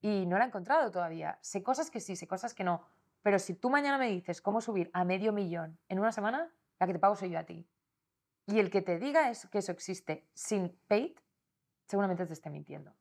[0.00, 1.38] y no la he encontrado todavía.
[1.40, 2.86] Sé cosas que sí, sé cosas que no.
[3.24, 6.86] Pero si tú mañana me dices cómo subir a medio millón en una semana, la
[6.86, 7.66] que te pago soy yo a ti.
[8.46, 11.16] Y el que te diga es que eso existe sin paid,
[11.86, 12.94] seguramente te esté mintiendo.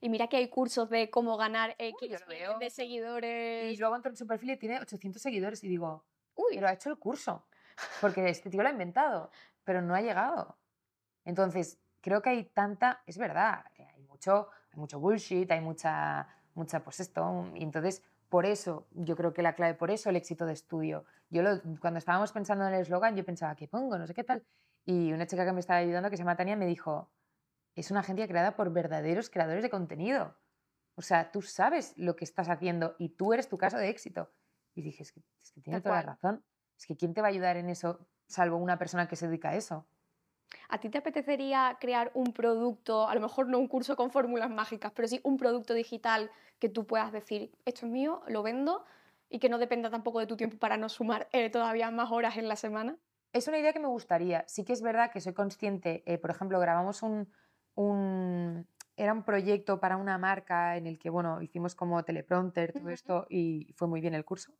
[0.00, 2.10] Y mira que hay cursos de cómo ganar X
[2.58, 3.74] de seguidores.
[3.74, 6.06] Y luego entro en su perfil y tiene 800 seguidores y digo,
[6.36, 7.44] uy, pero ha hecho el curso.
[8.00, 9.30] Porque este tío lo ha inventado,
[9.62, 10.56] pero no ha llegado.
[11.26, 16.82] Entonces, creo que hay tanta, es verdad, hay mucho, hay mucho bullshit, hay mucha, mucha,
[16.82, 20.46] pues esto, y entonces, por eso, yo creo que la clave, por eso el éxito
[20.46, 21.04] de estudio.
[21.30, 21.42] Yo
[21.80, 23.98] cuando estábamos pensando en el eslogan, yo pensaba, ¿qué pongo?
[23.98, 24.44] No sé qué tal.
[24.86, 27.10] Y una chica que me estaba ayudando, que se llama Tania, me dijo,
[27.74, 30.36] es una agencia creada por verdaderos creadores de contenido.
[30.94, 34.30] O sea, tú sabes lo que estás haciendo y tú eres tu caso de éxito.
[34.74, 36.44] Y dije, es que, es que tiene toda la razón.
[36.78, 39.50] Es que ¿quién te va a ayudar en eso salvo una persona que se dedica
[39.50, 39.86] a eso?
[40.68, 44.50] ¿A ti te apetecería crear un producto, a lo mejor no un curso con fórmulas
[44.50, 48.84] mágicas, pero sí un producto digital que tú puedas decir, esto es mío, lo vendo
[49.28, 52.36] y que no dependa tampoco de tu tiempo para no sumar eh, todavía más horas
[52.36, 52.96] en la semana?
[53.32, 54.44] Es una idea que me gustaría.
[54.48, 57.28] Sí que es verdad que soy consciente, eh, por ejemplo, grabamos un,
[58.96, 63.26] Era un proyecto para una marca en el que, bueno, hicimos como teleprompter, todo esto,
[63.30, 64.52] y fue muy bien el curso,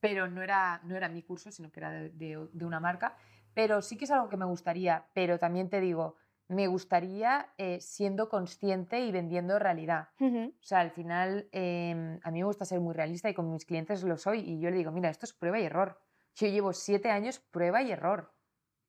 [0.00, 3.16] pero no era, no era mi curso, sino que era de una marca
[3.54, 6.16] pero sí que es algo que me gustaría, pero también te digo,
[6.48, 10.08] me gustaría eh, siendo consciente y vendiendo realidad.
[10.20, 13.64] O sea, al final em, a mí me gusta ser muy realista y con mis
[13.64, 15.98] clientes lo soy y yo le digo, mira, esto es prueba y error.
[16.34, 18.32] Yo llevo siete años prueba y error.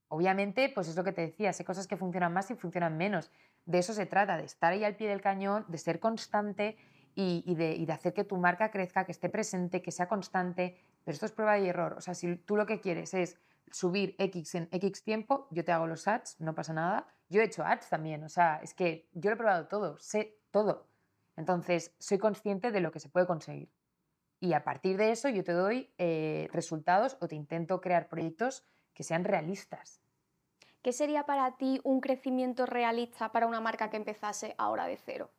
[0.07, 3.31] Obviamente, pues es lo que te decía, sé cosas que funcionan más y funcionan menos.
[3.65, 6.77] De eso se trata, de estar ahí al pie del cañón, de ser constante
[7.15, 10.77] y, de, y de hacer que tu marca crezca, que esté presente, que sea constante.
[11.03, 11.93] Pero esto es prueba y error.
[11.97, 13.39] O sea, si tú lo que quieres es
[13.71, 17.07] subir X en X tiempo, yo te hago los ads, no pasa nada.
[17.29, 20.39] Yo he hecho ads también, o sea, es que yo lo he probado todo, sé
[20.51, 20.87] todo.
[21.35, 23.71] Entonces, soy consciente de lo que se puede conseguir.
[24.39, 28.65] Y a partir de eso yo te doy eh, resultados o te intento crear proyectos
[28.93, 30.01] que sean realistas.
[30.81, 35.31] ¿Qué sería para ti un crecimiento realista para una marca que empezase ahora de cero?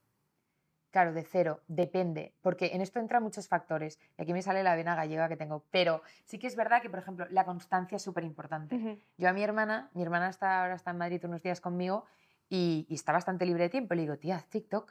[0.97, 3.99] Claro, de cero, depende, porque en esto entran muchos factores.
[4.16, 6.88] Y aquí me sale la vena gallega que tengo, pero sí que es verdad que,
[6.88, 9.03] por ejemplo, la constancia es súper importante.
[9.18, 12.07] Yo a mi hermana, mi hermana está, ahora está en Madrid unos días conmigo
[12.49, 13.94] y, está bastante libre de tiempo.
[13.94, 14.90] Le digo, tía, TikTok.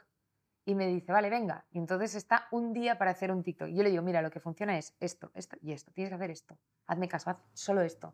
[0.63, 1.65] Y me dice, vale, venga.
[1.71, 3.69] Y entonces está un día para hacer un TikTok.
[3.69, 5.91] Y yo le digo, mira, lo que funciona es esto, esto y esto.
[5.91, 6.55] Tienes que hacer esto.
[6.85, 8.13] Hazme caso, haz solo esto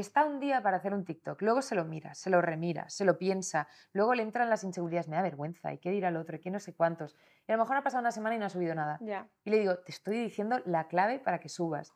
[0.00, 3.04] está un día para hacer un TikTok, luego se lo mira, se lo remira, se
[3.04, 6.36] lo piensa, luego le entran las inseguridades, me da vergüenza, ¿y qué dirá el otro?
[6.36, 7.16] ¿Y qué no sé cuántos?
[7.46, 8.98] Y a lo mejor ha pasado una semana y no ha subido nada.
[9.44, 11.92] Y le digo, te estoy diciendo la clave para que subas.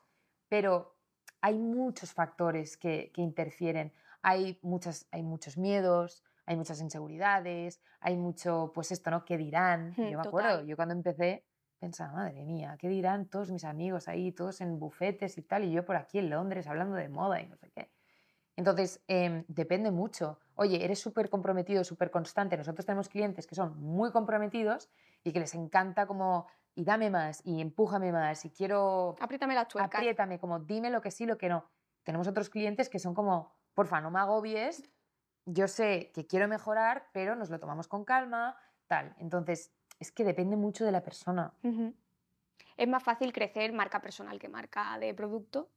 [0.49, 0.95] Pero
[1.41, 3.93] hay muchos factores que, interfieren.
[4.21, 9.25] Hay, muchas, hay muchos miedos, hay muchas inseguridades, hay mucho, pues esto, ¿no?
[9.25, 9.93] ¿Qué dirán?
[9.95, 11.45] yo me acuerdo, yo cuando empecé
[11.83, 15.71] pensaba, madre mía, ¿qué dirán todos mis amigos ahí, todos en bufetes y tal, y
[15.73, 17.91] yo por aquí en Londres hablando de moda y no sé qué?
[18.55, 20.39] Entonces, em, depende mucho.
[20.55, 22.55] Oye, eres súper comprometido, súper constante.
[22.55, 24.89] Nosotros tenemos clientes que son muy comprometidos
[25.23, 29.15] y que les encanta como, y dame más, y empújame más, y quiero...
[29.19, 29.97] Apriétame la tuerca.
[29.97, 31.65] Apriétame, como dime lo que sí, lo que no.
[32.03, 34.83] Tenemos otros clientes que son como, porfa, no me agobies,
[35.45, 38.55] yo sé que quiero mejorar, pero nos lo tomamos con calma,
[38.87, 39.15] tal.
[39.17, 41.53] Entonces, es que depende mucho de la persona.
[42.77, 45.69] ¿Es más fácil crecer marca personal que marca de producto?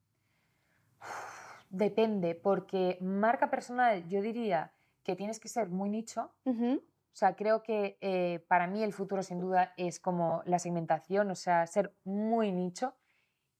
[1.69, 4.71] Depende, porque marca personal yo diría
[5.03, 6.31] que tienes que ser muy nicho.
[6.45, 11.31] O sea, creo que eh, para mí el futuro sin duda es como la segmentación,
[11.31, 12.95] o sea, ser muy nicho.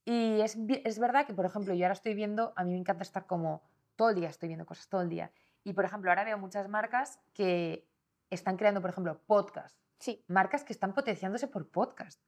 [0.05, 3.03] Y es, es verdad que, por ejemplo, yo ahora estoy viendo, a mí me encanta
[3.03, 3.63] estar como
[3.95, 5.31] todo el día, estoy viendo cosas todo el día.
[5.63, 7.89] Y, por ejemplo, ahora veo muchas marcas que
[8.29, 10.23] están creando, por ejemplo, podcasts Sí.
[10.27, 12.21] Marcas que están potenciándose por podcast.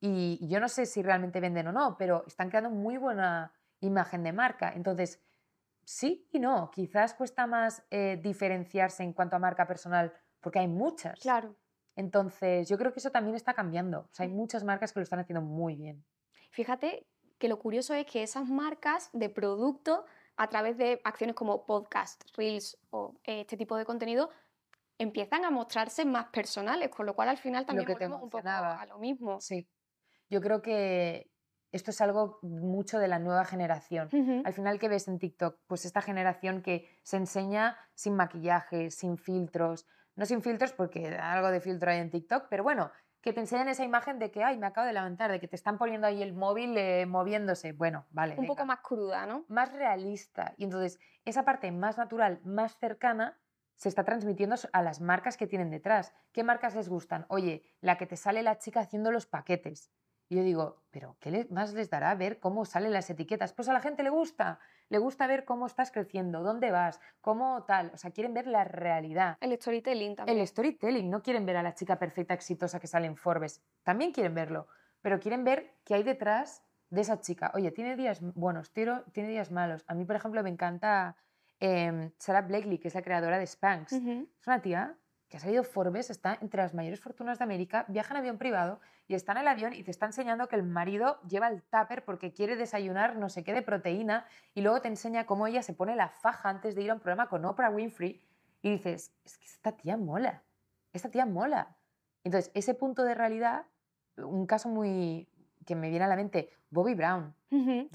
[0.00, 3.52] Y yo no sé si realmente venden o no, pero están creando muy buena
[3.86, 4.72] imagen de marca.
[4.74, 5.20] Entonces,
[5.84, 6.70] sí y no.
[6.70, 11.18] Quizás cuesta más eh, diferenciarse en cuanto a marca personal porque hay muchas.
[11.20, 11.56] Claro.
[11.96, 14.00] Entonces, yo creo que eso también está cambiando.
[14.00, 16.04] O sea, hay muchas marcas que lo están haciendo muy bien.
[16.50, 17.06] Fíjate
[17.38, 20.04] que lo curioso es que esas marcas de producto,
[20.36, 24.30] a través de acciones como podcast, reels o eh, este tipo de contenido,
[24.98, 28.46] empiezan a mostrarse más personales, con lo cual al final también lo que un poco
[28.46, 29.40] a lo mismo.
[29.40, 29.66] Sí.
[30.28, 31.30] Yo creo que
[31.76, 34.08] esto es algo mucho de la nueva generación.
[34.44, 35.58] Al final, ¿qué ves en TikTok?
[35.66, 41.50] Pues esta generación que se enseña sin maquillaje, sin filtros, no sin filtros porque algo
[41.50, 44.56] de filtro hay en TikTok, pero bueno, que te enseñan esa imagen de que, ay,
[44.56, 47.72] me acabo de levantar, de que te están poniendo ahí el móvil eh, moviéndose.
[47.72, 48.36] Bueno, vale.
[48.38, 49.44] Un poco más cruda, ¿no?
[49.48, 50.54] Más realista.
[50.56, 53.38] Y entonces, esa parte más natural, más cercana,
[53.74, 56.14] se está transmitiendo a las marcas que tienen detrás.
[56.32, 57.26] ¿Qué marcas les gustan?
[57.28, 59.90] Oye, la que te sale la chica haciendo los paquetes.
[60.28, 63.52] Y yo digo, ¿pero qué más les dará ver cómo salen las etiquetas?
[63.52, 64.58] Pues a la gente le gusta,
[64.88, 67.92] le gusta ver cómo estás creciendo, dónde vas, cómo tal.
[67.94, 69.36] O sea, quieren ver la realidad.
[69.40, 70.38] El storytelling también.
[70.38, 73.62] El storytelling, no quieren ver a la chica perfecta, exitosa que sale en Forbes.
[73.84, 74.66] También quieren verlo,
[75.00, 77.52] pero quieren ver qué hay detrás de esa chica.
[77.54, 79.84] Oye, tiene días buenos, tiene días malos.
[79.86, 81.16] A mí, por ejemplo, me encanta
[81.60, 83.92] eh, Sarah Blakely, que es la creadora de Spanx.
[83.92, 84.98] Es una tía
[85.28, 88.80] que ha salido Forbes, está entre las mayores fortunas de América, viaja en avión privado
[89.08, 92.04] y está en el avión y te está enseñando que el marido lleva el tupper
[92.04, 95.72] porque quiere desayunar no sé qué de proteína y luego te enseña cómo ella se
[95.72, 98.22] pone la faja antes de ir a un programa con Oprah Winfrey
[98.62, 100.42] y dices, es que esta tía mola,
[100.92, 101.76] esta tía mola.
[102.24, 103.66] Entonces, ese punto de realidad,
[104.16, 105.28] un caso muy
[105.64, 107.34] que me viene a la mente, Bobby Brown.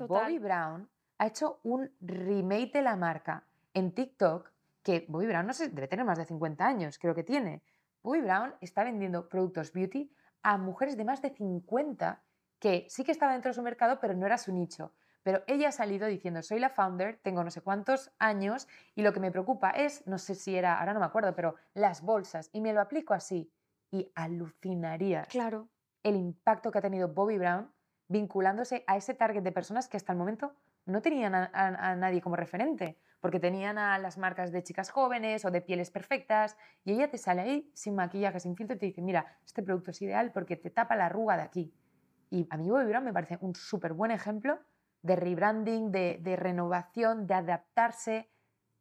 [0.08, 4.52] Bobby Brown ha hecho un remake de la marca en TikTok
[4.84, 7.64] que Bobby Brown no sé, debe tener más de 50 años, creo que tiene.
[8.04, 10.12] Bobby Brown está vendiendo productos beauty
[10.44, 12.24] a mujeres de más de 50
[12.60, 14.94] que sí que estaba dentro de su mercado, pero no era su nicho.
[15.24, 19.14] Pero ella ha salido diciendo, soy la founder, tengo no sé cuántos años y lo
[19.14, 22.50] que me preocupa es, no sé si era, ahora no me acuerdo, pero las bolsas
[22.54, 23.52] y me lo aplico así.
[23.92, 25.68] Y alucinarías claro.
[26.02, 27.72] el impacto que ha tenido Bobby Brown
[28.08, 30.56] vinculándose a ese target de personas que hasta el momento
[30.86, 35.52] no tenían a nadie como referente porque tenían a las marcas de chicas jóvenes o
[35.52, 39.02] de pieles perfectas y ella te sale ahí sin maquillaje, sin filtro y te dice,
[39.02, 41.74] mira, este producto es ideal porque te tapa la arruga de aquí.
[42.32, 44.60] Y a mí Bobbi Brown me parece un súper buen ejemplo
[45.04, 48.30] de rebranding, de, renovación, de adaptarse.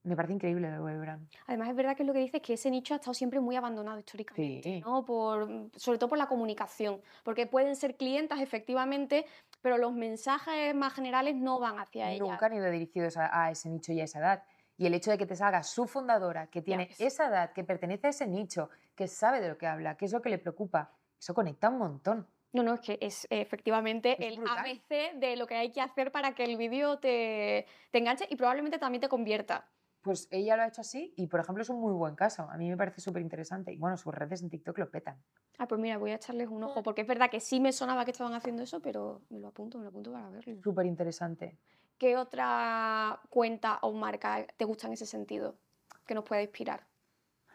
[0.02, 1.28] Me parece increíble lo de Brown.
[1.46, 3.98] Además, es verdad que lo que dices que ese nicho ha estado siempre muy abandonado
[3.98, 5.04] históricamente, ¿no?
[5.04, 9.26] Por, sobre todo por la comunicación, porque pueden ser clientas efectivamente,
[9.62, 12.28] pero los mensajes más generales no van hacia ellas.
[12.28, 14.42] Nunca han ido dirigidos a, ese nicho y a esa edad.
[14.76, 18.06] Y el hecho de que te salga su fundadora, que tiene esa edad, que pertenece
[18.06, 20.92] a ese nicho, que sabe de lo que habla, que es lo que le preocupa,
[21.18, 22.26] eso conecta un montón.
[22.52, 26.34] No, no, es que es efectivamente el ABC de lo que hay que hacer para
[26.34, 29.68] que el vídeo te, te enganche y probablemente también te convierta.
[30.02, 32.48] Pues ella lo ha hecho así y, por ejemplo, es un muy buen caso.
[32.50, 33.72] A mí me parece súper interesante.
[33.72, 35.22] Y bueno, sus redes en TikTok lo petan.
[35.58, 38.06] Ah, pues mira, voy a echarles un ojo, porque es verdad que sí me sonaba
[38.06, 40.62] que estaban haciendo eso, pero me lo apunto, me lo apunto para verlo.
[40.62, 41.58] Súper interesante.
[41.98, 45.58] ¿Qué otra cuenta o marca te gusta en ese sentido
[46.06, 46.86] que nos pueda inspirar?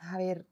[0.01, 0.45] A ver,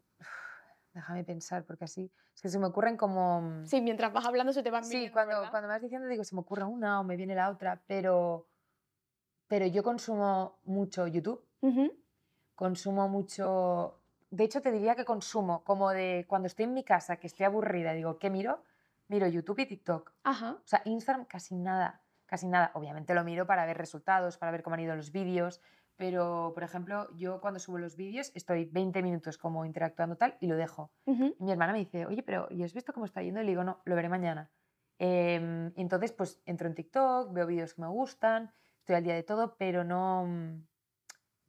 [0.96, 3.42] déjame pensar, porque así es que se me ocurren como...
[3.42, 6.24] Mm, sí, mientras vas hablando se te van Sí, cuando, cuando me vas diciendo digo,
[6.24, 8.48] se me ocurre una o me viene la otra, pero,
[9.48, 11.46] pero yo consumo mucho YouTube
[12.56, 14.00] Consumo mucho.
[14.30, 17.46] De hecho, te diría que consumo como de cuando estoy en mi casa, que estoy
[17.46, 18.64] aburrida, digo, ¿qué miro?
[19.08, 20.12] Miro YouTube y TikTok.
[20.24, 20.58] Ajá.
[20.64, 22.02] O sea, Instagram casi nada.
[22.26, 22.72] Casi nada.
[22.74, 25.62] Obviamente lo miro para ver resultados, para ver cómo han ido los vídeos.
[25.96, 30.48] Pero, por ejemplo, yo cuando subo los vídeos estoy 20 minutos como interactuando tal y
[30.48, 30.92] lo dejo.
[31.06, 33.42] mi hermana me dice, oye, pero ¿y has visto cómo está yendo?
[33.42, 34.50] Y le digo, no, lo veré mañana.
[34.98, 39.24] Eh, entonces, pues entro en TikTok, veo vídeos que me gustan, estoy al día de
[39.24, 40.26] todo, pero no,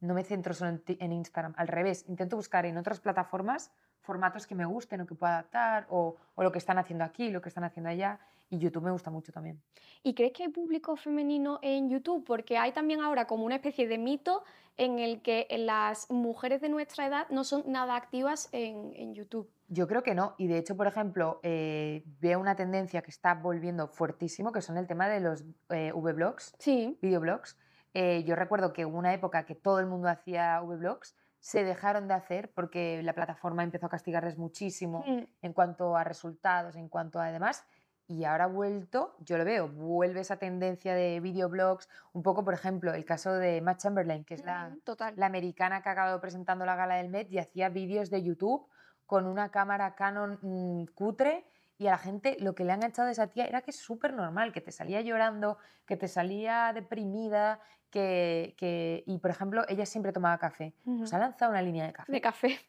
[0.05, 4.55] no me centro solo en, Instagram, al revés, intento buscar en otras plataformas formatos que
[4.55, 7.63] me gusten o que pueda adaptar o, lo que están haciendo aquí, lo que están
[7.63, 9.59] haciendo allá y YouTube me gusta mucho también.
[10.03, 12.23] ¿Y crees que hay público femenino en YouTube?
[12.23, 14.43] Porque hay también ahora como una especie de mito
[14.77, 19.49] en el que las mujeres de nuestra edad no son nada activas en, YouTube.
[19.67, 20.35] Yo creo que no.
[20.37, 24.77] Y de hecho, por ejemplo, eh, veo una tendencia que está volviendo fuertísimo, que son
[24.77, 26.99] el tema de los eh, V-blogs, sí.
[27.01, 27.57] videoblogs.
[27.97, 32.09] Eh, yo recuerdo que hubo una época que todo el mundo hacía V-blogs, se dejaron
[32.09, 35.23] de hacer porque la plataforma empezó a castigarles muchísimo mm.
[35.41, 37.65] en cuanto a resultados, en cuanto a demás.
[38.05, 42.53] Y ahora ha vuelto, yo lo veo, vuelve esa tendencia de videoblogs, un poco, por
[42.53, 44.75] ejemplo, el caso de Matt Chamberlain, que es la,
[45.15, 48.67] la americana que ha acabado presentando la gala del Met y hacía vídeos de YouTube
[49.05, 51.45] con una cámara Canon mm, cutre
[51.77, 53.77] y a la gente lo que le han echado de esa tía era que es
[53.77, 57.59] súper normal, que te salía llorando, que te salía deprimida,
[57.89, 59.03] que, que...
[59.05, 60.73] Y por ejemplo, ella siempre tomaba café.
[60.85, 62.11] Nos ha lanzado una línea de café.
[62.11, 62.59] De café.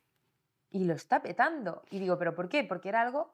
[0.71, 1.85] Y lo está petando.
[1.91, 2.65] Y digo, ¿pero por qué?
[2.65, 3.31] Porque era algo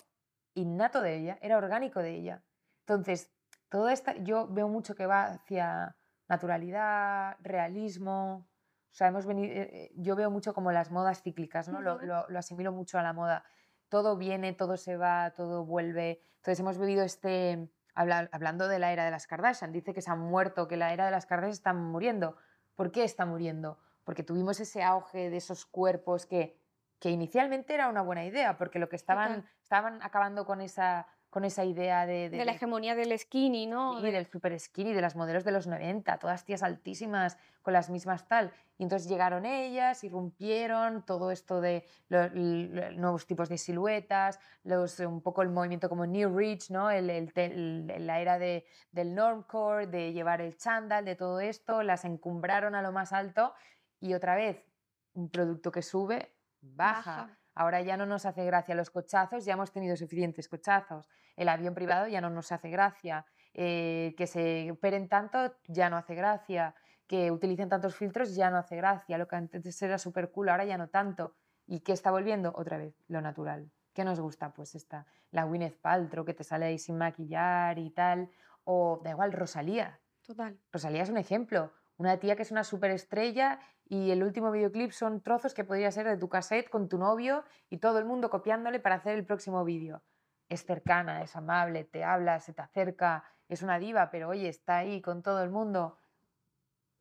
[0.55, 2.43] innato de ella, era orgánico de ella.
[2.81, 3.33] Entonces,
[3.70, 5.97] todo esta, yo veo mucho que va hacia
[6.29, 8.47] naturalidad, realismo.
[8.91, 11.81] O sea, hemos venido, eh, eh, yo veo mucho como las modas cíclicas, ¿no?
[11.81, 13.45] lo, lo, lo asimilo mucho a la moda
[13.93, 16.22] todo viene, todo se va, todo vuelve.
[16.36, 20.18] Entonces hemos vivido este hablando de la era de las Kardashian, dice que se han
[20.18, 22.38] muerto, que la era de las Kardashian están muriendo.
[22.74, 23.78] ¿Por qué está muriendo?
[24.05, 26.59] Porque tuvimos ese auge de esos cuerpos que,
[27.01, 31.47] que inicialmente era una buena idea, porque lo que estaban, estaban acabando con esa con
[31.47, 32.28] esa idea de...
[32.28, 34.07] De, la hegemonía del skinny, ¿no?
[34.07, 37.89] Y del super skinny, de las modelos de los 90, todas tías altísimas, con las
[37.89, 38.53] mismas tal.
[38.76, 45.22] Y entonces llegaron ellas, irrumpieron todo esto de los, nuevos tipos de siluetas, los, un
[45.22, 46.91] poco el movimiento como New Rich, ¿no?
[46.91, 52.05] El, el, la era de, del normcore, de llevar el chándal, de todo esto, las
[52.05, 53.55] encumbraron a lo más alto
[54.01, 54.62] y otra vez
[55.14, 56.30] un producto que sube,
[56.61, 57.39] baja.
[57.55, 61.09] Ahora ya no nos hace gracia los cochazos, ya hemos tenido suficientes cochazos.
[61.36, 63.26] El avión privado ya no nos hace gracia.
[63.55, 66.74] Eh, que se operen tanto ya no hace gracia.
[67.07, 69.18] Que utilicen tantos filtros ya no hace gracia.
[69.18, 71.34] Lo que antes era súper cool, ahora ya no tanto.
[71.66, 72.53] ¿Y qué está volviendo?
[72.55, 73.70] Otra vez, lo natural.
[73.92, 74.53] ¿Qué nos gusta?
[74.55, 78.30] Pues esta, la Gwyneth Paltrow que te sale ahí sin maquillar y tal.
[78.64, 80.00] O da igual, Rosalía.
[80.26, 80.59] Total.
[80.70, 81.72] Rosalía es un ejemplo.
[82.03, 86.09] Una tía que es una superestrella y el último videoclip son trozos que podría ser
[86.09, 89.64] de tu cassette con tu novio y todo el mundo copiándole para hacer el próximo
[89.64, 90.03] vídeo.
[90.48, 94.78] Es cercana, es amable, te habla, se te acerca, es una diva, pero oye, está
[94.78, 95.96] ahí con todo el mundo.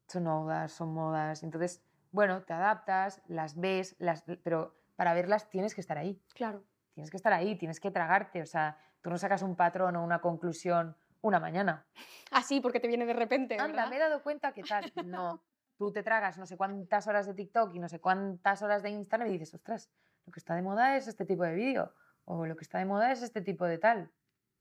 [0.07, 1.41] Son modas, son modas.
[1.41, 6.21] Entonces, bueno, te adaptas, las ves, las, pero para verlas tienes que estar ahí.
[6.35, 6.63] Claro.
[6.93, 8.43] Tienes que estar ahí, tienes que tragarte.
[8.43, 11.85] O sea, tú no sacas un patrón o una conclusión una mañana.
[12.31, 13.57] Así, ah, porque te viene de repente.
[13.59, 14.91] Anda, me he dado cuenta que tal.
[15.05, 15.43] No,
[15.77, 18.89] tú te tragas no sé cuántas horas de TikTok y no sé cuántas horas de
[18.89, 19.89] Instagram y dices, ostras,
[20.25, 21.93] lo que está de moda es este tipo de vídeo.
[22.25, 24.11] O lo que está de moda es este tipo de tal.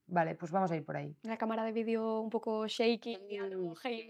[0.07, 1.17] Vale, pues vamos a ir por ahí.
[1.23, 3.17] La cámara de vídeo un poco shaky.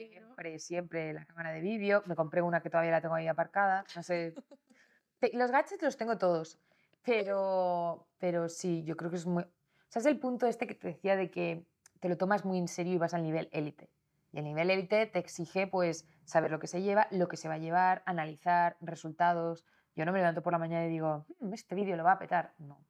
[0.09, 2.03] siempre, siempre la cámara de vídeo.
[2.07, 3.85] Me compré una que todavía la tengo ahí aparcada.
[3.95, 4.35] No sé.
[5.35, 6.59] los gadgets los tengo todos.
[7.03, 9.43] Pero, pero sí, yo creo que es muy...
[9.43, 9.49] O
[9.89, 11.65] sea, es el punto este que te decía de que
[12.01, 13.91] te lo tomas muy en serio y vas al nivel élite.
[14.33, 17.49] Y el nivel élite te exige pues saber lo que se lleva, lo que se
[17.49, 19.65] va a llevar, analizar resultados.
[19.97, 22.19] Yo no me levanto por la mañana y digo, mm, este vídeo lo va a
[22.19, 22.55] petar.
[22.59, 22.85] No.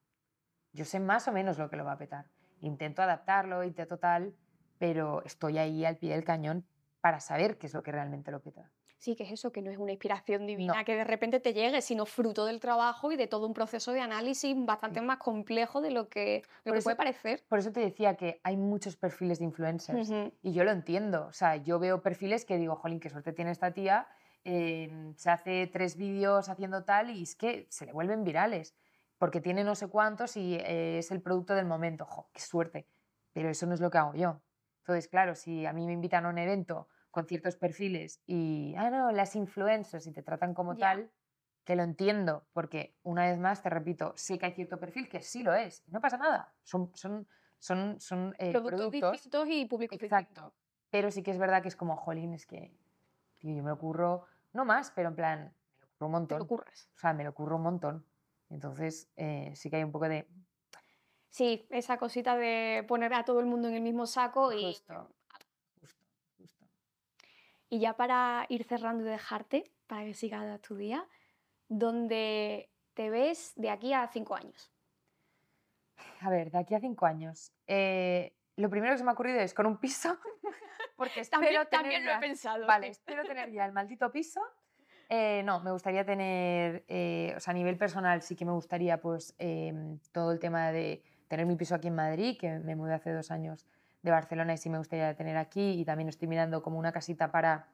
[0.72, 2.30] Yo sé más o menos lo que lo va a petar.
[2.60, 4.34] Intento adaptarlo, intento tal,
[4.78, 6.66] pero estoy ahí al pie del cañón
[7.00, 9.70] para saber qué es lo que realmente lo peta sí que es eso, que no
[9.70, 13.26] es una inspiración divina que de repente te llegue, sino fruto del trabajo y de
[13.26, 17.42] todo un proceso de análisis bastante más complejo de lo que, puede parecer.
[17.48, 21.26] Por eso te decía que hay muchos perfiles de influencers y yo lo entiendo.
[21.26, 24.06] O sea, yo veo perfiles que digo, jolín, qué suerte tiene esta tía,
[24.44, 28.74] em, se hace tres vídeos haciendo tal y es que se le vuelven virales
[29.16, 32.04] porque tiene no sé cuántos y eh, es el producto del momento.
[32.04, 32.86] ¡Jo, qué suerte!
[33.32, 34.42] Pero eso no es lo que hago yo.
[34.80, 38.90] Entonces, claro, si a mí me invitan a un evento con ciertos perfiles y, ah,
[38.90, 41.10] no, las influencers y te tratan como tal,
[41.64, 45.22] que lo entiendo, porque una vez más, te repito, sí que hay cierto perfil que
[45.22, 47.26] sí lo es, no pasa nada, son, son,
[47.58, 50.54] son, son eh, productos, distintos y públicos Exacto.
[50.90, 52.76] Pero sí que es verdad que es como, jolín, es que
[53.38, 56.38] tío, yo me ocurro, no más, pero en plan, me lo ocurro un montón.
[56.38, 56.90] lo ocurres.
[56.94, 58.06] O sea, me lo ocurro un montón.
[58.48, 60.28] Entonces, eh, sí que hay un poco de...
[61.28, 64.76] Sí, esa cosita de poner a todo el mundo en el mismo saco y...
[67.70, 71.06] Y ya para ir cerrando y dejarte, para que sigas tu día,
[71.68, 74.72] ¿dónde te ves de aquí a cinco años?
[76.20, 77.52] A ver, de aquí a cinco años.
[77.68, 80.18] Eh, lo primero que se me ha ocurrido es con un piso,
[80.96, 82.66] porque espero también, tener también lo he pensado.
[82.66, 84.40] Vale, espero tener ya el maldito piso.
[85.08, 89.00] Eh, no, me gustaría tener, eh, o sea, a nivel personal sí que me gustaría
[89.00, 92.94] pues em, todo el tema de tener mi piso aquí en Madrid, que me mudé
[92.94, 93.64] hace dos años
[94.02, 97.30] de Barcelona y sí me gustaría tener aquí y también estoy mirando como una casita
[97.30, 97.68] para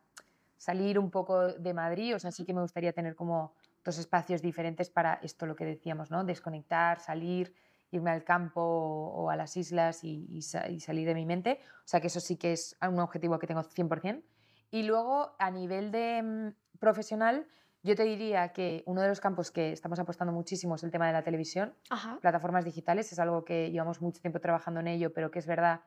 [0.57, 3.55] salir un poco de Madrid, o sea, sí que me gustaría tener como
[3.85, 6.25] dos espacios diferentes para esto, lo que decíamos, ¿no?
[6.25, 7.55] Desconectar, salir,
[7.91, 11.61] irme al campo o a las islas y, salir de mi mente.
[11.79, 14.23] O sea, que eso sí que es un objetivo que tengo 100%.
[14.71, 17.47] Y luego, a nivel de mm, profesional,
[17.83, 21.07] yo te diría que uno de los campos que estamos apostando muchísimo es el tema
[21.07, 21.73] de la televisión,
[22.21, 25.83] plataformas digitales, es algo que llevamos mucho tiempo trabajando en ello, pero que es verdad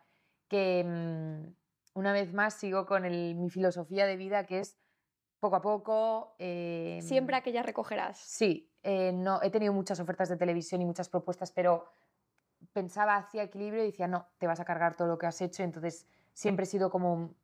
[0.50, 1.54] que mm,
[1.94, 4.78] una vez más sigo con mi filosofía de vida que es
[5.40, 6.36] poco a poco.
[6.40, 8.18] Eh, Siempre aquella recogerás.
[8.18, 11.86] Sí, eh, no, he tenido muchas ofertas de televisión y muchas propuestas, pero
[12.74, 15.64] pensaba hacia equilibrio y decía, no, te vas a cargar todo lo que has hecho.
[15.64, 17.36] Entonces siempre he sido como,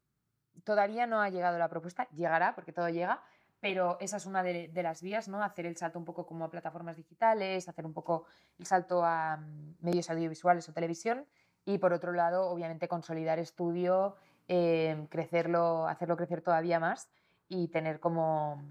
[0.64, 3.24] todavía no ha llegado la propuesta, llegará porque todo llega,
[3.62, 5.42] pero esa es una de, de, las vías, ¿no?
[5.42, 8.26] Hacer el salto un poco como a plataformas digitales, hacer un poco
[8.60, 11.26] el salto a mm, medios audiovisuales o televisión
[11.66, 14.16] y por otro lado, obviamente, consolidar estudio,
[14.48, 17.10] em, crecerlo, hacerlo crecer todavía más
[17.48, 18.64] y tener como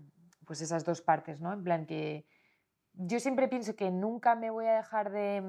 [0.47, 1.53] pues esas dos partes, ¿no?
[1.53, 2.27] En plan que
[2.93, 5.43] yo siempre pienso que nunca me voy a dejar de,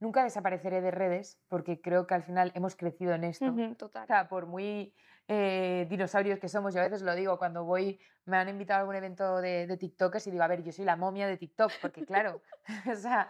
[0.00, 3.54] nunca desapareceré de redes porque creo que al final hemos crecido en esto.
[3.78, 4.04] total.
[4.04, 4.92] O sea, por muy
[5.28, 8.80] eh, dinosaurios que somos, yo a veces lo digo cuando voy, me han invitado a
[8.80, 11.72] algún evento de, de TikTokers y digo, a ver, yo soy la momia de TikTok,
[11.80, 12.40] porque claro,
[12.90, 13.28] o sea,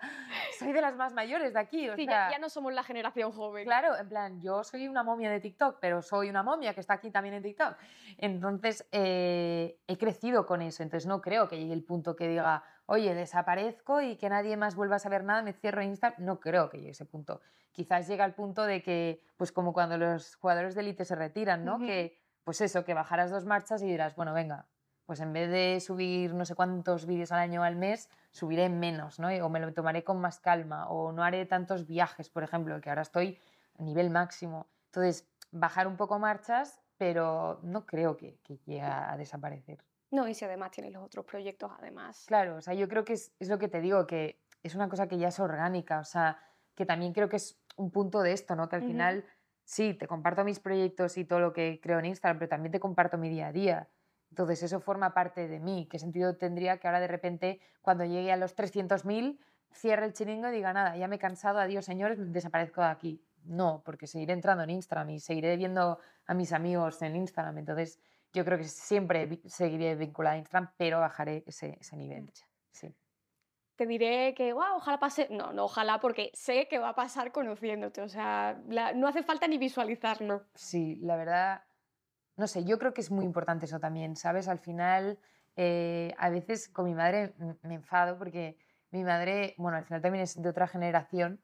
[0.59, 1.89] soy de las más mayores de aquí.
[1.89, 3.65] O sea, ya, no somos la generación joven.
[3.65, 6.95] Claro, en plan, yo soy una momia de TikTok, pero soy una momia que está
[6.95, 7.77] aquí también en TikTok.
[8.19, 12.63] Entonces, eh, he crecido con eso, entonces no creo que llegue el punto que diga,
[12.93, 16.23] oye, desaparezco y que nadie más vuelva a saber nada, me cierro Instagram.
[16.23, 17.41] No creo que llegue ese punto.
[17.73, 21.65] Quizás llega al punto de que, pues como cuando los jugadores de élite se retiran,
[21.65, 21.79] ¿no?
[21.79, 24.67] Que, pues eso, que bajarás dos marchas y dirás, bueno, venga,
[25.07, 28.69] pues en vez de subir no sé cuántos vídeos al año o al mes, subiré
[28.69, 29.29] menos, ¿no?
[29.43, 32.91] O me lo tomaré con más calma, o no haré tantos viajes, por ejemplo, que
[32.91, 33.39] ahora estoy
[33.79, 34.67] a nivel máximo.
[34.91, 39.83] Entonces, bajar un poco marchas, pero no creo que, que llegue a desaparecer.
[40.13, 42.25] No, y si además tienes los otros proyectos, además.
[42.29, 45.09] Claro, o sea, yo creo que es, lo que te digo, que es una cosa
[45.09, 46.39] que ya es orgánica, o sea,
[46.75, 48.69] que también creo que es un punto de esto, ¿no?
[48.69, 49.25] Que al final,
[49.65, 52.79] sí, te comparto mis proyectos y todo lo que creo en Instagram, pero también te
[52.79, 53.89] comparto mi día a día.
[54.31, 55.89] Entonces, eso forma parte de mí.
[55.91, 59.39] ¿Qué sentido tendría que ahora de repente, cuando llegue a los 300.000,
[59.73, 63.25] cierre el chiringo y diga, nada, ya me he cansado, adiós señores, desaparezco de aquí?
[63.45, 67.57] No, porque seguiré entrando en Instagram y seguiré viendo a mis amigos en Instagram.
[67.59, 67.99] Entonces,
[68.33, 72.33] yo creo que siempre seguiré vinculada a Instagram, pero bajaré ese, ese nivel.
[72.71, 72.95] Sí.
[73.77, 75.29] Te diré que, wow, ojalá pase.
[75.31, 78.01] No, no, ojalá, porque sé que va a pasar conociéndote.
[78.01, 78.61] O sea,
[78.95, 80.47] no hace falta ni visualizarlo.
[80.55, 81.65] Sí, la verdad,
[82.37, 84.49] no sé, yo creo que es muy importante eso también, ¿sabes?
[84.49, 85.19] Al final,
[85.57, 88.57] eh, a veces con mi madre me enfado porque
[88.91, 91.43] mi madre, bueno, al final también es de otra generación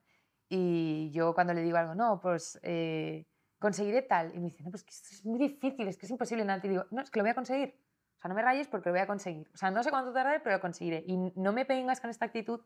[0.48, 2.58] y yo cuando le digo algo, no, pues.
[2.62, 3.26] Eh,
[3.58, 4.34] conseguiré tal.
[4.34, 6.60] Y me dice, no, pues que esto es muy difícil, es que es imposible nada.
[6.64, 7.74] Y digo, no, es que lo voy a conseguir.
[8.18, 9.48] O sea, no me rayes porque lo voy a conseguir.
[9.54, 11.04] O sea, no sé cuánto tardaré, pero lo conseguiré.
[11.06, 12.60] Y no me vengas con esta actitud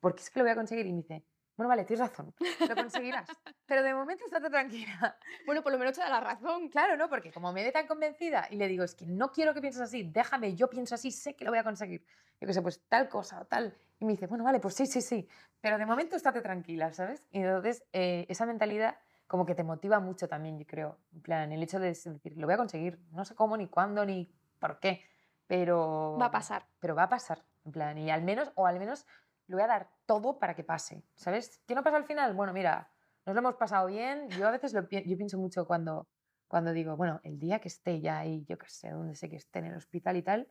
[0.00, 0.86] porque es que lo voy a conseguir.
[0.86, 1.24] Y me dice,
[1.56, 2.34] bueno, vale, tienes razón,
[2.68, 3.28] lo conseguirás.
[3.66, 5.16] pero de momento estate tranquila.
[5.46, 6.68] Bueno, por lo menos te da la razón.
[6.68, 7.08] Claro, ¿no?
[7.08, 9.80] Porque como me ve tan convencida y le digo, es que no quiero que pienses
[9.80, 12.04] así, déjame, yo pienso así, sé que lo voy a conseguir.
[12.40, 13.74] Yo qué sé, pues tal cosa o tal.
[13.98, 15.26] Y me dice, bueno, vale, pues sí, sí, sí.
[15.62, 17.26] Pero de momento estate tranquila, ¿sabes?
[17.30, 20.98] Y entonces eh, esa mentalidad como que te motiva mucho también, yo creo.
[21.12, 24.04] En plan, el hecho de decir, lo voy a conseguir, no sé cómo, ni cuándo,
[24.04, 25.02] ni por qué,
[25.46, 26.16] pero...
[26.20, 26.66] Va a pasar.
[26.78, 29.06] Pero va a pasar, en plan, y al menos, o al menos
[29.48, 31.62] lo voy a dar todo para que pase, ¿sabes?
[31.66, 32.34] ¿Qué no pasa al final?
[32.34, 32.90] Bueno, mira,
[33.24, 36.08] nos lo hemos pasado bien, yo a veces lo, yo pienso mucho cuando,
[36.48, 39.36] cuando digo, bueno, el día que esté ya ahí, yo qué sé, donde sé que
[39.36, 40.48] esté en el hospital y tal,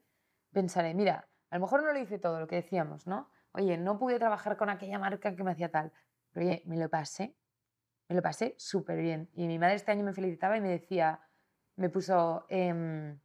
[0.52, 3.30] pensaré, mira, a lo mejor no lo hice todo, lo que decíamos, ¿no?
[3.54, 5.94] Oye, no pude trabajar con aquella marca que me hacía tal,
[6.32, 7.38] pero oye, me lo pasé
[8.08, 9.30] me lo pasé súper bien.
[9.34, 11.20] Y mi madre este año me felicitaba y me decía,
[11.76, 13.20] me puso, em,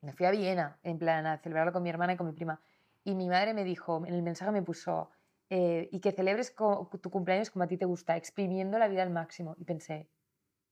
[0.00, 2.60] me fui a Viena, en plan, a celebrarlo con mi hermana y con mi prima.
[3.04, 5.10] Y mi madre me dijo, en el mensaje me puso,
[5.50, 9.10] eh, y que celebres tu cumpleaños como a ti te gusta, exprimiendo la vida al
[9.10, 9.54] máximo.
[9.58, 10.08] Y pensé,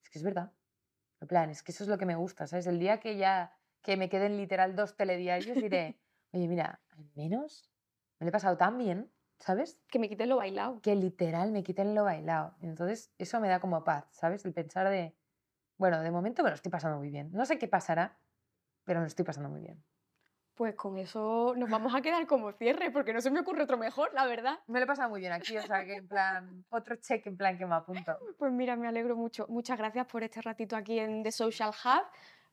[0.02, 0.52] es que es verdad.
[1.20, 2.66] En plan, es que eso es lo que me gusta, ¿sabes?
[2.66, 3.52] El día que ya,
[3.82, 6.00] que me queden literal dos telediarios, diré,
[6.32, 7.70] oye, mira, al menos
[8.18, 9.11] me lo he pasado tan bien
[9.42, 9.80] ¿sabes?
[9.88, 10.80] Que me quiten lo bailado.
[10.80, 12.54] Que literal me quiten lo bailado.
[12.60, 14.44] Entonces, eso me da como paz, ¿sabes?
[14.44, 15.14] El pensar de,
[15.76, 17.30] bueno, de momento me lo estoy pasando muy bien.
[17.32, 18.16] No sé qué pasará,
[18.84, 19.82] pero me lo estoy pasando muy bien.
[20.54, 23.78] Pues con eso nos vamos a quedar como cierre, porque no se me ocurre otro
[23.78, 24.60] mejor, la verdad.
[24.68, 27.36] Me lo he pasado muy bien aquí, o sea, que en plan, otro check en
[27.36, 28.16] plan que me apunto.
[28.38, 29.46] Pues mira, me alegro mucho.
[29.48, 32.04] Muchas gracias por este ratito aquí en The Social Hub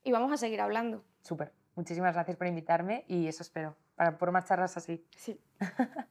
[0.03, 1.03] y vamos a seguir hablando.
[1.21, 1.53] Súper.
[1.75, 5.05] Muchísimas gracias por invitarme y eso espero, para por más charlas así.
[5.15, 5.39] Sí.